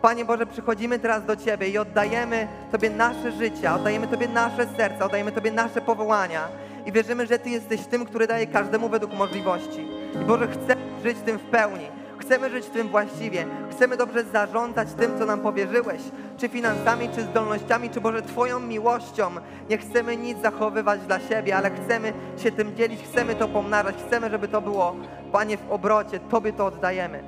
Panie 0.01 0.25
Boże, 0.25 0.47
przychodzimy 0.47 0.99
teraz 0.99 1.27
do 1.27 1.37
Ciebie 1.37 1.69
i 1.69 1.79
oddajemy 1.79 2.49
Tobie 2.73 2.91
nasze 2.91 3.33
życie, 3.33 3.73
oddajemy 3.73 4.07
Tobie 4.07 4.29
nasze 4.29 4.67
serca, 4.77 5.05
oddajemy 5.05 5.33
Tobie 5.33 5.51
nasze 5.51 5.81
powołania 5.81 6.49
i 6.87 6.93
wierzymy, 6.93 7.27
że 7.27 7.39
Ty 7.39 7.51
jesteś 7.51 7.87
tym, 7.87 8.05
który 8.05 8.27
daje 8.27 8.47
każdemu 8.47 8.89
według 8.89 9.13
możliwości. 9.15 9.89
I 10.23 10.25
Boże, 10.25 10.49
chcemy 10.49 10.83
żyć 11.03 11.19
tym 11.25 11.39
w 11.39 11.43
pełni. 11.43 11.87
Chcemy 12.23 12.51
żyć 12.51 12.67
tym 12.67 12.89
właściwie. 12.89 13.47
Chcemy 13.71 13.97
dobrze 13.97 14.25
zarządzać 14.25 14.93
tym, 14.93 15.19
co 15.19 15.27
nam 15.27 15.41
powierzyłeś. 15.41 16.01
Czy 16.39 16.49
finansami, 16.49 17.09
czy 17.15 17.23
zdolnościami, 17.23 17.91
czy 17.91 18.01
Boże 18.01 18.23
Twoją 18.23 18.61
miłością. 18.61 19.31
Nie 19.71 19.79
chcemy 19.79 20.17
nic 20.17 20.39
zachowywać 20.43 21.01
dla 21.01 21.21
siebie, 21.21 21.57
ale 21.57 21.71
chcemy 21.71 22.13
się 22.39 22.53
tym 22.53 22.77
dzielić, 22.77 23.03
chcemy 23.03 23.35
to 23.35 23.49
pomnażać, 23.49 23.95
chcemy, 24.07 24.31
żeby 24.31 24.49
to 24.49 24.61
było, 24.61 24.97
Panie, 25.33 25.57
w 25.57 25.71
obrocie. 25.71 26.21
Tobie 26.21 26.53
to 26.53 26.67
oddajemy. 26.67 27.23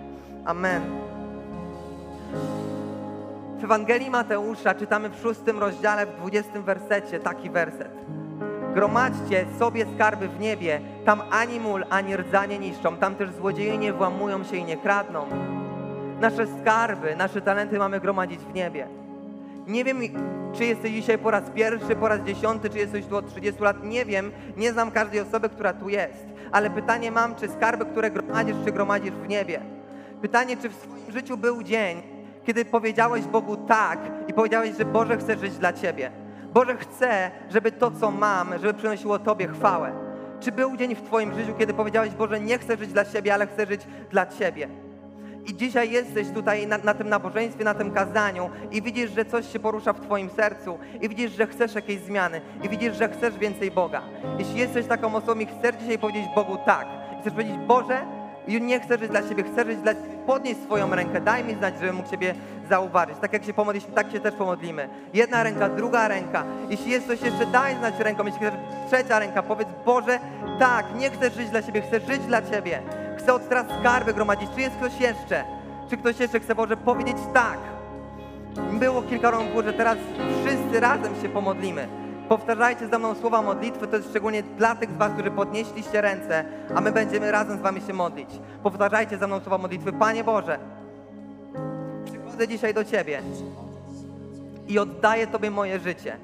Amen. 0.44 0.82
W 3.60 3.64
Ewangelii 3.64 4.10
Mateusza 4.10 4.74
czytamy 4.74 5.08
w 5.08 5.22
szóstym 5.22 5.58
rozdziale, 5.58 6.06
w 6.06 6.16
dwudziestym 6.16 6.62
wersecie 6.62 7.20
taki 7.20 7.50
werset. 7.50 7.90
Gromadźcie 8.74 9.46
sobie 9.58 9.86
skarby 9.94 10.28
w 10.28 10.40
niebie, 10.40 10.80
tam 11.04 11.22
ani 11.30 11.60
mól, 11.60 11.84
ani 11.90 12.16
rdza 12.16 12.46
nie 12.46 12.58
niszczą, 12.58 12.96
tam 12.96 13.14
też 13.14 13.30
złodzieje 13.30 13.78
nie 13.78 13.92
włamują 13.92 14.44
się 14.44 14.56
i 14.56 14.64
nie 14.64 14.76
kradną. 14.76 15.26
Nasze 16.20 16.46
skarby, 16.60 17.16
nasze 17.16 17.40
talenty 17.40 17.78
mamy 17.78 18.00
gromadzić 18.00 18.40
w 18.40 18.54
niebie. 18.54 18.88
Nie 19.66 19.84
wiem, 19.84 20.00
czy 20.52 20.64
jesteś 20.64 20.92
dzisiaj 20.92 21.18
po 21.18 21.30
raz 21.30 21.50
pierwszy, 21.50 21.96
po 21.96 22.08
raz 22.08 22.20
dziesiąty, 22.20 22.70
czy 22.70 22.78
jesteś 22.78 23.06
tu 23.06 23.16
od 23.16 23.30
30 23.30 23.62
lat, 23.62 23.84
nie 23.84 24.04
wiem, 24.04 24.32
nie 24.56 24.72
znam 24.72 24.90
każdej 24.90 25.20
osoby, 25.20 25.48
która 25.48 25.72
tu 25.72 25.88
jest. 25.88 26.26
Ale 26.52 26.70
pytanie 26.70 27.10
mam, 27.10 27.34
czy 27.34 27.48
skarby, 27.48 27.86
które 27.86 28.10
gromadzisz, 28.10 28.56
czy 28.64 28.72
gromadzisz 28.72 29.14
w 29.14 29.28
niebie? 29.28 29.60
Pytanie, 30.22 30.56
czy 30.56 30.68
w 30.68 30.74
swoim 30.74 31.12
życiu 31.12 31.36
był 31.36 31.62
dzień, 31.62 32.02
kiedy 32.44 32.64
powiedziałeś 32.64 33.24
Bogu 33.24 33.56
tak 33.56 33.98
i 34.28 34.32
powiedziałeś, 34.32 34.76
że 34.78 34.84
Boże 34.84 35.16
chcę 35.16 35.38
żyć 35.38 35.58
dla 35.58 35.72
Ciebie. 35.72 36.23
Boże 36.54 36.76
chcę, 36.76 37.30
żeby 37.50 37.72
to, 37.72 37.90
co 37.90 38.10
mam, 38.10 38.58
żeby 38.58 38.74
przynosiło 38.74 39.18
Tobie 39.18 39.48
chwałę. 39.48 39.92
Czy 40.40 40.52
był 40.52 40.76
dzień 40.76 40.94
w 40.94 41.02
Twoim 41.02 41.34
życiu, 41.34 41.54
kiedy 41.58 41.74
powiedziałeś, 41.74 42.10
Boże, 42.10 42.40
nie 42.40 42.58
chcę 42.58 42.76
żyć 42.76 42.92
dla 42.92 43.04
siebie, 43.04 43.34
ale 43.34 43.46
chcę 43.46 43.66
żyć 43.66 43.80
dla 44.10 44.26
Ciebie? 44.26 44.68
I 45.46 45.54
dzisiaj 45.56 45.90
jesteś 45.90 46.30
tutaj 46.30 46.66
na, 46.66 46.78
na 46.78 46.94
tym 46.94 47.08
nabożeństwie, 47.08 47.64
na 47.64 47.74
tym 47.74 47.90
kazaniu 47.90 48.50
i 48.70 48.82
widzisz, 48.82 49.10
że 49.10 49.24
coś 49.24 49.52
się 49.52 49.58
porusza 49.58 49.92
w 49.92 50.00
Twoim 50.00 50.30
sercu 50.30 50.78
i 51.00 51.08
widzisz, 51.08 51.32
że 51.32 51.46
chcesz 51.46 51.74
jakiejś 51.74 52.00
zmiany 52.00 52.40
i 52.62 52.68
widzisz, 52.68 52.96
że 52.96 53.08
chcesz 53.08 53.38
więcej 53.38 53.70
Boga. 53.70 54.02
Jeśli 54.38 54.58
jesteś 54.58 54.86
taką 54.86 55.14
osobą 55.14 55.40
i 55.40 55.46
chcesz 55.46 55.76
dzisiaj 55.76 55.98
powiedzieć 55.98 56.24
Bogu 56.34 56.56
tak, 56.66 56.86
chcesz 57.20 57.32
powiedzieć, 57.32 57.56
Boże, 57.56 58.06
i 58.46 58.62
nie 58.62 58.80
chcę 58.80 58.98
żyć 58.98 59.10
dla 59.10 59.28
siebie, 59.28 59.44
chcę 59.52 59.64
żyć 59.64 59.78
dla 59.78 59.92
Podnieś 60.26 60.56
swoją 60.56 60.94
rękę, 60.94 61.20
daj 61.20 61.44
mi 61.44 61.54
znać, 61.54 61.74
żebym 61.80 61.96
mógł 61.96 62.10
Ciebie 62.10 62.34
zauważyć. 62.70 63.16
Tak 63.20 63.32
jak 63.32 63.44
się 63.44 63.54
pomodliliśmy, 63.54 63.94
tak 63.94 64.12
się 64.12 64.20
też 64.20 64.34
pomodlimy. 64.34 64.88
Jedna 65.14 65.42
ręka, 65.42 65.68
druga 65.68 66.08
ręka. 66.08 66.44
Jeśli 66.68 66.90
jest 66.90 67.06
coś 67.06 67.20
jeszcze, 67.20 67.46
daj 67.46 67.76
znać 67.76 67.94
ręką. 67.98 68.24
Jeśli 68.24 68.40
chcesz 68.40 68.54
trzecia 68.86 69.18
ręka, 69.18 69.42
powiedz, 69.42 69.68
Boże, 69.84 70.18
tak, 70.58 70.86
nie 70.96 71.10
chcę 71.10 71.30
żyć 71.30 71.50
dla 71.50 71.62
siebie, 71.62 71.82
chcę 71.82 72.00
żyć 72.00 72.26
dla 72.26 72.42
Ciebie. 72.42 72.82
Chcę 73.18 73.34
od 73.34 73.48
teraz 73.48 73.66
skarby 73.80 74.14
gromadzić. 74.14 74.50
Czy 74.54 74.60
jest 74.60 74.76
ktoś 74.76 75.00
jeszcze? 75.00 75.44
Czy 75.90 75.96
ktoś 75.96 76.20
jeszcze 76.20 76.40
chce, 76.40 76.54
Boże, 76.54 76.76
powiedzieć 76.76 77.16
tak? 77.34 77.58
Było 78.72 79.02
kilka 79.02 79.30
rąk 79.30 79.50
w 79.50 79.52
górze, 79.52 79.72
teraz 79.72 79.98
wszyscy 80.44 80.80
razem 80.80 81.14
się 81.22 81.28
pomodlimy. 81.28 82.03
Powtarzajcie 82.28 82.88
za 82.88 82.98
mną 82.98 83.14
słowa 83.14 83.42
modlitwy, 83.42 83.86
to 83.86 83.96
jest 83.96 84.10
szczególnie 84.10 84.42
dla 84.42 84.74
tych 84.74 84.90
z 84.90 84.96
Was, 84.96 85.12
którzy 85.12 85.30
podnieśliście 85.30 86.00
ręce, 86.00 86.44
a 86.74 86.80
my 86.80 86.92
będziemy 86.92 87.30
razem 87.30 87.58
z 87.58 87.60
Wami 87.60 87.80
się 87.80 87.92
modlić. 87.92 88.28
Powtarzajcie 88.62 89.18
za 89.18 89.26
mną 89.26 89.40
słowa 89.40 89.58
modlitwy. 89.58 89.92
Panie 89.92 90.24
Boże, 90.24 90.58
przychodzę 92.04 92.48
dzisiaj 92.48 92.74
do 92.74 92.84
Ciebie 92.84 93.22
i 94.68 94.78
oddaję 94.78 95.26
Tobie 95.26 95.50
moje 95.50 95.80
życie. 95.80 96.16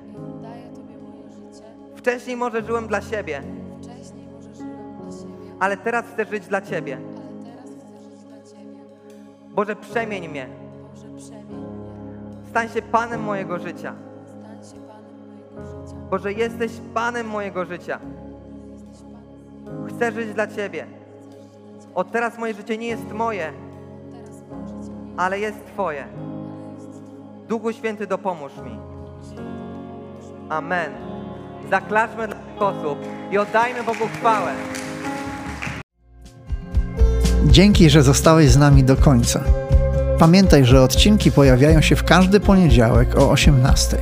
Wcześniej 1.97 2.37
może 2.37 2.63
żyłem 2.63 2.87
dla 2.87 3.01
siebie, 3.01 3.43
ale 5.61 5.77
teraz 5.77 6.05
chcę 6.13 6.25
żyć 6.25 6.47
dla 6.47 6.61
Ciebie. 6.61 6.99
Boże, 9.51 9.77
przemień 9.77 10.29
mnie. 10.29 10.49
Stań 12.51 12.69
się 12.69 12.83
Panem 12.83 13.23
mojego 13.23 13.59
życia. 13.59 13.95
Boże, 16.11 16.33
jesteś 16.33 16.73
Panem 16.95 17.27
mojego 17.27 17.65
życia. 17.65 17.99
Chcę 19.89 20.13
żyć 20.13 20.35
dla 20.35 20.47
Ciebie. 20.47 20.87
Od 21.95 22.13
teraz 22.13 22.39
moje 22.39 22.55
życie 22.55 22.79
nie 22.79 22.87
jest 22.87 23.13
moje, 23.13 23.53
ale 25.17 25.39
jest 25.39 25.67
Twoje. 25.75 26.05
Duchu 27.49 27.73
Święty, 27.73 28.07
dopomóż 28.07 28.53
mi. 28.65 28.79
Amen. 30.49 30.93
Zaklaszmy 31.71 32.27
dla 32.27 32.37
tych 32.37 32.63
osób 32.63 32.99
i 33.31 33.39
oddajmy 33.39 33.83
Bogu 33.83 34.05
chwałę. 34.19 34.53
Dzięki, 37.47 37.91
że 37.91 38.03
zostałeś 38.03 38.51
z 38.51 38.57
nami 38.57 38.85
do 38.85 38.97
końca. 38.97 39.41
Pamiętaj, 40.19 40.65
że 40.65 40.83
odcinki 40.83 41.33
pojawiają 41.33 41.81
się 41.81 41.97
w 41.97 42.05
każdy 42.05 42.41
poniedziałek 42.41 43.19
o 43.19 43.31
18. 43.31 43.99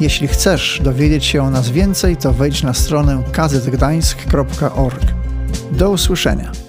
Jeśli 0.00 0.28
chcesz 0.28 0.80
dowiedzieć 0.84 1.24
się 1.24 1.42
o 1.42 1.50
nas 1.50 1.70
więcej, 1.70 2.16
to 2.16 2.32
wejdź 2.32 2.62
na 2.62 2.74
stronę 2.74 3.22
kazetgdańsk.org. 3.32 5.04
Do 5.72 5.90
usłyszenia. 5.90 6.67